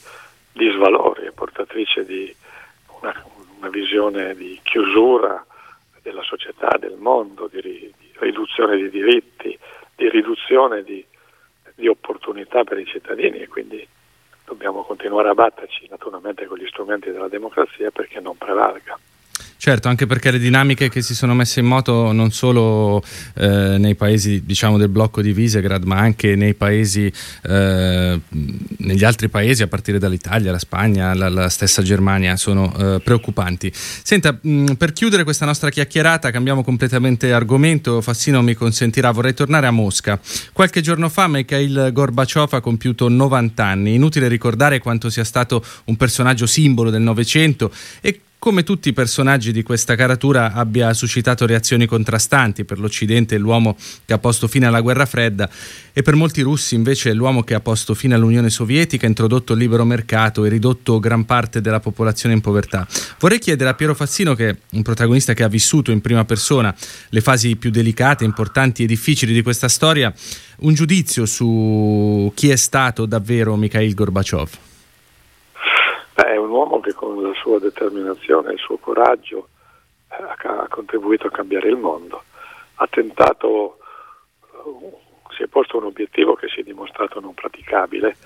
di 0.53 0.71
svalori, 0.71 1.27
è 1.27 1.33
portatrice 1.33 2.05
di 2.05 2.35
una, 3.01 3.25
una, 3.59 3.69
visione 3.69 4.35
di 4.35 4.59
chiusura 4.63 5.45
della 6.03 6.23
società, 6.23 6.77
del 6.79 6.97
mondo, 6.97 7.49
di, 7.51 7.61
di 7.61 7.93
riduzione 8.19 8.77
di 8.77 8.91
diritti, 8.91 9.59
di 9.95 10.09
riduzione 10.09 10.83
di, 10.83 11.05
di 11.75 11.87
opportunità 11.89 12.65
per 12.65 12.79
i 12.79 12.87
cittadini 12.87 13.39
e 13.39 13.49
quindi 13.49 13.87
dobbiamo 14.45 14.83
continuare 14.83 15.29
a 15.29 15.35
batterci 15.35 15.87
naturalmente 15.89 16.47
con 16.47 16.59
gli 16.59 16.67
strumenti 16.67 17.11
della 17.11 17.29
democrazia 17.29 17.91
perché 17.91 18.21
non 18.21 18.37
prevalga. 18.37 18.99
Certo, 19.63 19.89
anche 19.89 20.07
perché 20.07 20.31
le 20.31 20.39
dinamiche 20.39 20.89
che 20.89 21.03
si 21.03 21.15
sono 21.15 21.35
messe 21.35 21.61
in 21.61 21.67
moto 21.67 22.13
non 22.13 22.33
solo 22.33 23.03
eh, 23.35 23.77
nei 23.77 23.95
paesi 23.95 24.43
diciamo, 24.43 24.79
del 24.79 24.89
blocco 24.89 25.21
di 25.21 25.35
Visegrad, 25.35 25.85
ma 25.85 25.99
anche 25.99 26.35
nei 26.35 26.55
paesi, 26.55 27.13
eh, 27.43 28.21
negli 28.79 29.05
altri 29.05 29.29
paesi, 29.29 29.63
a 29.63 29.67
partire 29.67 29.99
dall'Italia, 29.99 30.51
la 30.51 30.59
Spagna, 30.59 31.13
la, 31.13 31.29
la 31.29 31.51
stessa 31.51 31.83
Germania, 31.83 32.39
sono 32.39 32.75
eh, 32.75 33.01
preoccupanti. 33.05 33.71
Senta, 33.75 34.39
mh, 34.41 34.77
per 34.79 34.95
chiudere 34.95 35.25
questa 35.25 35.45
nostra 35.45 35.69
chiacchierata, 35.69 36.31
cambiamo 36.31 36.65
completamente 36.65 37.31
argomento. 37.31 38.01
Fassino 38.01 38.41
mi 38.41 38.55
consentirà, 38.55 39.11
vorrei 39.11 39.35
tornare 39.35 39.67
a 39.67 39.71
Mosca. 39.71 40.19
Qualche 40.55 40.81
giorno 40.81 41.11
fa 41.11 41.29
Mikhail 41.29 41.91
Gorbaciov 41.93 42.55
ha 42.55 42.61
compiuto 42.63 43.11
90 43.11 43.63
anni. 43.63 43.93
Inutile 43.93 44.27
ricordare 44.27 44.79
quanto 44.79 45.11
sia 45.11 45.25
stato 45.25 45.63
un 45.85 45.97
personaggio 45.97 46.47
simbolo 46.47 46.89
del 46.89 47.03
Novecento 47.03 47.71
e 48.01 48.21
come 48.41 48.63
tutti 48.63 48.89
i 48.89 48.95
personaggi 48.95 49.53
di 49.53 49.63
questa 49.63 49.95
caratura 49.95 50.55
abbia 50.55 50.95
suscitato 50.95 51.45
reazioni 51.45 51.85
contrastanti. 51.85 52.65
Per 52.65 52.79
l'Occidente 52.79 53.37
l'uomo 53.37 53.77
che 54.07 54.15
ha 54.15 54.19
posto 54.19 54.49
fine 54.49 54.65
alla 54.65 54.81
guerra 54.81 55.05
fredda 55.05 55.49
e 55.93 56.01
per 56.01 56.15
molti 56.15 56.41
russi 56.41 56.75
invece 56.75 57.13
l'uomo 57.13 57.43
che 57.45 57.53
ha 57.53 57.61
posto 57.61 57.93
fine 57.93 58.15
all'Unione 58.15 58.49
Sovietica, 58.49 59.07
introdotto 59.07 59.53
il 59.53 59.59
libero 59.59 59.85
mercato 59.85 60.47
e 60.47 60.49
ridotto 60.49 60.99
gran 60.99 61.27
parte 61.27 61.61
della 61.61 61.81
popolazione 61.81 62.35
in 62.35 62.41
povertà. 62.41 62.89
Vorrei 63.19 63.39
chiedere 63.39 63.69
a 63.69 63.75
Piero 63.75 63.95
Fassino, 63.95 64.35
che 64.35 64.49
è 64.49 64.57
un 64.71 64.83
protagonista 64.83 65.35
che 65.35 65.43
ha 65.43 65.49
vissuto 65.49 65.91
in 65.91 66.01
prima 66.01 66.25
persona 66.25 66.75
le 67.11 67.21
fasi 67.21 67.57
più 67.57 67.71
delicate, 67.71 68.25
importanti 68.25 68.85
e 68.85 68.87
difficili 68.87 69.35
di 69.35 69.43
questa 69.43 69.69
storia, 69.69 70.11
un 70.61 70.73
giudizio 70.73 71.27
su 71.27 72.33
chi 72.35 72.49
è 72.49 72.57
stato 72.57 73.05
davvero 73.05 73.55
Mikhail 73.57 73.93
Gorbaciov. 73.93 74.70
È 76.25 76.37
un 76.37 76.51
uomo 76.51 76.81
che 76.81 76.93
con 76.93 77.23
la 77.23 77.33
sua 77.35 77.59
determinazione 77.59 78.51
e 78.51 78.53
il 78.55 78.59
suo 78.59 78.77
coraggio 78.77 79.49
eh, 80.11 80.23
ha 80.23 80.67
contribuito 80.69 81.27
a 81.27 81.31
cambiare 81.31 81.69
il 81.69 81.77
mondo. 81.77 82.25
Ha 82.75 82.87
tentato, 82.89 83.79
eh, 84.43 84.97
si 85.37 85.43
è 85.43 85.47
posto 85.47 85.79
un 85.79 85.85
obiettivo 85.85 86.35
che 86.35 86.49
si 86.49 86.61
è 86.61 86.63
dimostrato 86.63 87.21
non 87.21 87.35
praticabile, 87.35 88.17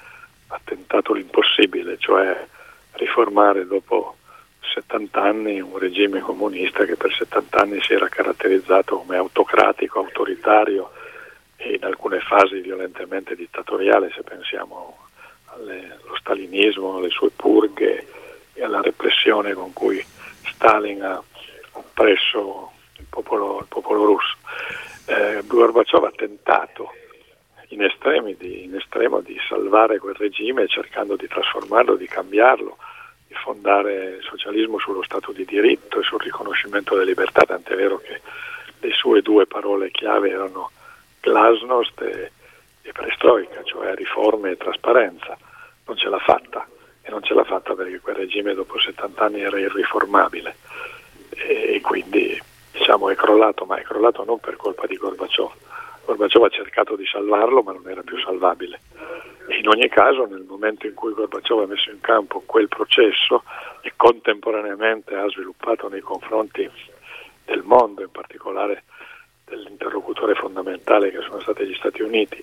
ha 0.48 0.60
tentato 0.62 1.12
l'impossibile, 1.12 1.98
cioè 1.98 2.46
riformare 2.92 3.66
dopo 3.66 4.16
70 4.60 5.20
anni 5.20 5.60
un 5.60 5.78
regime 5.78 6.20
comunista 6.20 6.84
che 6.84 6.96
per 6.96 7.12
70 7.12 7.60
anni 7.60 7.80
si 7.82 7.92
era 7.92 8.08
caratterizzato 8.08 8.98
come 8.98 9.16
autocratico, 9.16 10.00
autoritario 10.00 10.90
e 11.56 11.74
in 11.74 11.84
alcune 11.84 12.20
fasi 12.20 12.60
violentemente 12.60 13.34
dittatoriale, 13.34 14.10
se 14.14 14.22
pensiamo 14.22 15.03
allo 15.54 16.16
stalinismo, 16.16 16.96
alle 16.96 17.10
sue 17.10 17.30
purghe 17.30 18.06
e 18.52 18.62
alla 18.62 18.80
repressione 18.80 19.52
con 19.52 19.72
cui 19.72 20.04
Stalin 20.46 21.02
ha 21.02 21.22
oppresso 21.72 22.72
il 22.98 23.06
popolo, 23.08 23.60
il 23.60 23.66
popolo 23.68 24.04
russo. 24.04 24.36
Eh, 25.06 25.42
Gorbaciov 25.46 26.04
ha 26.04 26.12
tentato 26.14 26.92
in, 27.68 28.36
di, 28.38 28.64
in 28.64 28.74
estremo 28.74 29.20
di 29.20 29.38
salvare 29.48 29.98
quel 29.98 30.14
regime 30.14 30.66
cercando 30.68 31.16
di 31.16 31.26
trasformarlo, 31.26 31.96
di 31.96 32.06
cambiarlo, 32.06 32.76
di 33.26 33.34
fondare 33.34 34.16
il 34.18 34.22
socialismo 34.22 34.78
sullo 34.78 35.02
Stato 35.02 35.32
di 35.32 35.44
diritto 35.44 36.00
e 36.00 36.04
sul 36.04 36.20
riconoscimento 36.20 36.94
delle 36.94 37.08
libertà, 37.10 37.42
tant'è 37.44 37.74
vero 37.74 37.98
che 37.98 38.20
le 38.80 38.92
sue 38.92 39.22
due 39.22 39.46
parole 39.46 39.90
chiave 39.90 40.30
erano 40.30 40.70
glasnost 41.20 42.00
e 42.02 42.32
e 42.84 42.92
perestroica, 42.92 43.62
cioè 43.64 43.94
riforme 43.94 44.50
e 44.50 44.56
trasparenza. 44.56 45.36
Non 45.86 45.96
ce 45.96 46.08
l'ha 46.08 46.18
fatta 46.18 46.66
e 47.02 47.10
non 47.10 47.22
ce 47.22 47.34
l'ha 47.34 47.44
fatta 47.44 47.74
perché 47.74 48.00
quel 48.00 48.16
regime 48.16 48.54
dopo 48.54 48.78
70 48.78 49.24
anni 49.24 49.40
era 49.40 49.58
irriformabile 49.58 50.56
e 51.30 51.80
quindi 51.82 52.40
diciamo 52.72 53.10
è 53.10 53.14
crollato, 53.14 53.64
ma 53.64 53.76
è 53.76 53.82
crollato 53.82 54.24
non 54.24 54.38
per 54.38 54.56
colpa 54.56 54.86
di 54.86 54.96
Gorbaciov, 54.96 55.52
Gorbaciov 56.04 56.44
ha 56.44 56.48
cercato 56.48 56.96
di 56.96 57.06
salvarlo 57.06 57.62
ma 57.62 57.72
non 57.72 57.88
era 57.88 58.02
più 58.02 58.18
salvabile. 58.18 58.80
E 59.46 59.58
in 59.58 59.68
ogni 59.68 59.88
caso 59.88 60.26
nel 60.26 60.44
momento 60.46 60.86
in 60.86 60.94
cui 60.94 61.12
Gorbaciov 61.12 61.62
ha 61.62 61.66
messo 61.66 61.90
in 61.90 62.00
campo 62.00 62.42
quel 62.46 62.68
processo 62.68 63.44
e 63.82 63.92
contemporaneamente 63.96 65.14
ha 65.14 65.28
sviluppato 65.28 65.88
nei 65.88 66.00
confronti 66.00 66.70
del 67.44 67.62
mondo, 67.62 68.02
in 68.02 68.10
particolare 68.10 68.84
dell'interlocutore 69.44 70.34
fondamentale 70.34 71.10
che 71.10 71.20
sono 71.20 71.40
stati 71.40 71.66
gli 71.66 71.74
Stati 71.74 72.02
Uniti 72.02 72.42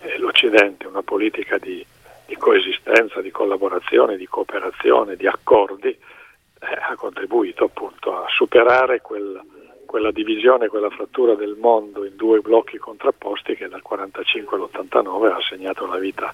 e 0.00 0.18
l'Occidente, 0.18 0.86
una 0.86 1.02
politica 1.02 1.58
di, 1.58 1.84
di 2.26 2.36
coesistenza, 2.36 3.20
di 3.20 3.30
collaborazione, 3.30 4.16
di 4.16 4.26
cooperazione, 4.26 5.16
di 5.16 5.26
accordi, 5.26 5.88
eh, 5.88 6.78
ha 6.88 6.94
contribuito 6.96 7.64
appunto 7.64 8.16
a 8.16 8.26
superare 8.28 9.00
quel, 9.00 9.40
quella 9.84 10.12
divisione, 10.12 10.68
quella 10.68 10.90
frattura 10.90 11.34
del 11.34 11.56
mondo 11.58 12.04
in 12.04 12.14
due 12.14 12.40
blocchi 12.40 12.78
contrapposti 12.78 13.56
che 13.56 13.68
dal 13.68 13.82
1945 13.82 14.56
all'89 14.56 15.32
ha 15.32 15.40
segnato 15.48 15.86
la 15.86 15.98
vita 15.98 16.32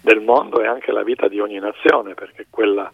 del 0.00 0.20
mondo 0.20 0.60
e 0.60 0.66
anche 0.66 0.92
la 0.92 1.02
vita 1.02 1.28
di 1.28 1.38
ogni 1.38 1.58
nazione, 1.58 2.14
perché 2.14 2.46
quella, 2.50 2.90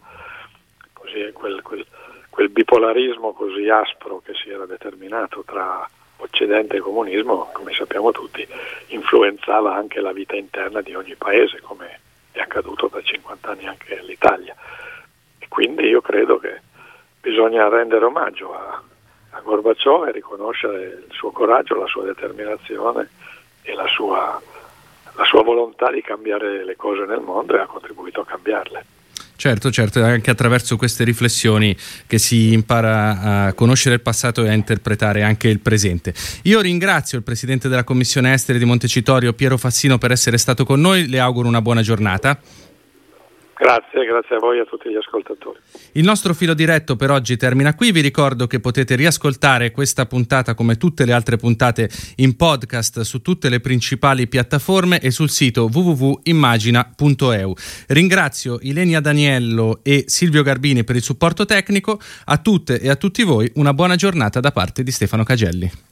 così, 0.93 1.31
quel, 1.33 1.63
quel, 1.63 1.87
quel 2.29 2.49
bipolarismo 2.51 3.33
così 3.33 3.69
aspro 3.69 4.21
che 4.25 4.35
si 4.35 4.51
era 4.51 4.67
determinato 4.67 5.43
tra 5.45 5.89
Occidente 6.23 6.77
e 6.77 6.81
comunismo, 6.81 7.51
come 7.53 7.73
sappiamo 7.75 8.13
tutti, 8.13 8.47
influenzava 8.89 9.75
anche 9.75 10.01
la 10.01 10.13
vita 10.13 10.37
interna 10.37 10.81
di 10.81 10.95
ogni 10.95 11.17
paese, 11.17 11.61
come 11.61 11.99
è 12.31 12.39
accaduto 12.39 12.87
da 12.87 13.03
50 13.03 13.51
anni 13.51 13.67
anche 13.67 13.99
all'Italia. 13.99 14.55
E 15.39 15.49
quindi 15.49 15.89
io 15.89 16.01
credo 16.01 16.39
che 16.39 16.61
bisogna 17.21 17.69
rendere 17.69 18.05
omaggio 18.05 18.55
a, 18.55 18.81
a 19.31 19.41
Gorbaciov 19.41 20.07
e 20.07 20.13
riconoscere 20.13 20.83
il 20.85 21.13
suo 21.13 21.33
coraggio, 21.33 21.75
la 21.75 21.87
sua 21.87 22.05
determinazione 22.05 23.11
e 23.63 23.75
la 23.75 23.89
sua, 23.89 24.41
la 25.15 25.25
sua 25.25 25.43
volontà 25.43 25.91
di 25.91 26.03
cambiare 26.03 26.65
le 26.65 26.77
cose 26.77 27.05
nel 27.05 27.21
mondo 27.21 27.57
e 27.57 27.61
ha 27.61 27.67
contribuito 27.67 28.21
a 28.21 28.27
cambiarle. 28.27 28.85
Certo, 29.43 29.73
certo, 29.73 29.99
è 29.99 30.09
anche 30.09 30.31
attraverso 30.31 30.77
queste 30.77 31.03
riflessioni 31.03 31.77
che 32.07 32.19
si 32.19 32.53
impara 32.53 33.47
a 33.47 33.53
conoscere 33.55 33.97
il 33.97 34.01
passato 34.01 34.45
e 34.45 34.49
a 34.49 34.53
interpretare 34.53 35.25
anche 35.25 35.49
il 35.49 35.59
presente. 35.59 36.15
Io 36.43 36.61
ringrazio 36.61 37.19
il 37.19 37.25
Presidente 37.25 37.69
della 37.69 37.83
Commissione 37.83 38.33
Estere 38.33 38.61
di 38.61 38.65
Montecitorio, 38.65 39.33
Piero 39.33 39.59
Fassino, 39.59 39.99
per 39.99 40.13
essere 40.13 40.39
stato 40.39 40.65
con 40.65 40.81
noi, 40.81 41.09
le 41.09 41.19
auguro 41.19 41.49
una 41.49 41.61
buona 41.61 41.83
giornata. 41.83 42.39
Grazie, 43.63 44.05
grazie 44.05 44.35
a 44.35 44.39
voi 44.41 44.59
e 44.59 44.63
a 44.63 44.65
tutti 44.65 44.91
gli 44.91 44.97
ascoltatori. 44.97 45.57
Il 45.93 46.03
nostro 46.03 46.35
filo 46.35 46.53
diretto 46.53 46.97
per 46.97 47.13
oggi 47.13 47.37
termina 47.37 47.77
qui. 47.77 47.93
Vi 47.93 48.01
ricordo 48.01 48.49
che 48.49 48.59
potete 48.59 48.97
riascoltare 48.97 49.71
questa 49.71 50.05
puntata 50.05 50.55
come 50.55 50.77
tutte 50.77 51.05
le 51.05 51.13
altre 51.13 51.37
puntate 51.37 51.89
in 52.17 52.35
podcast 52.35 53.03
su 53.03 53.23
tutte 53.23 53.49
le 53.49 53.61
principali 53.61 54.27
piattaforme 54.27 54.99
e 54.99 55.13
sul 55.13 55.31
sito 55.31 55.69
www.immagina.eu. 55.73 57.55
Ringrazio 57.87 58.59
Ilenia 58.63 58.99
Daniello 58.99 59.79
e 59.85 60.07
Silvio 60.09 60.43
Garbini 60.43 60.83
per 60.83 60.97
il 60.97 61.03
supporto 61.03 61.45
tecnico. 61.45 62.01
A 62.25 62.39
tutte 62.39 62.81
e 62.81 62.89
a 62.89 62.97
tutti 62.97 63.23
voi 63.23 63.49
una 63.55 63.73
buona 63.73 63.95
giornata 63.95 64.41
da 64.41 64.51
parte 64.51 64.83
di 64.83 64.91
Stefano 64.91 65.23
Cagelli. 65.23 65.92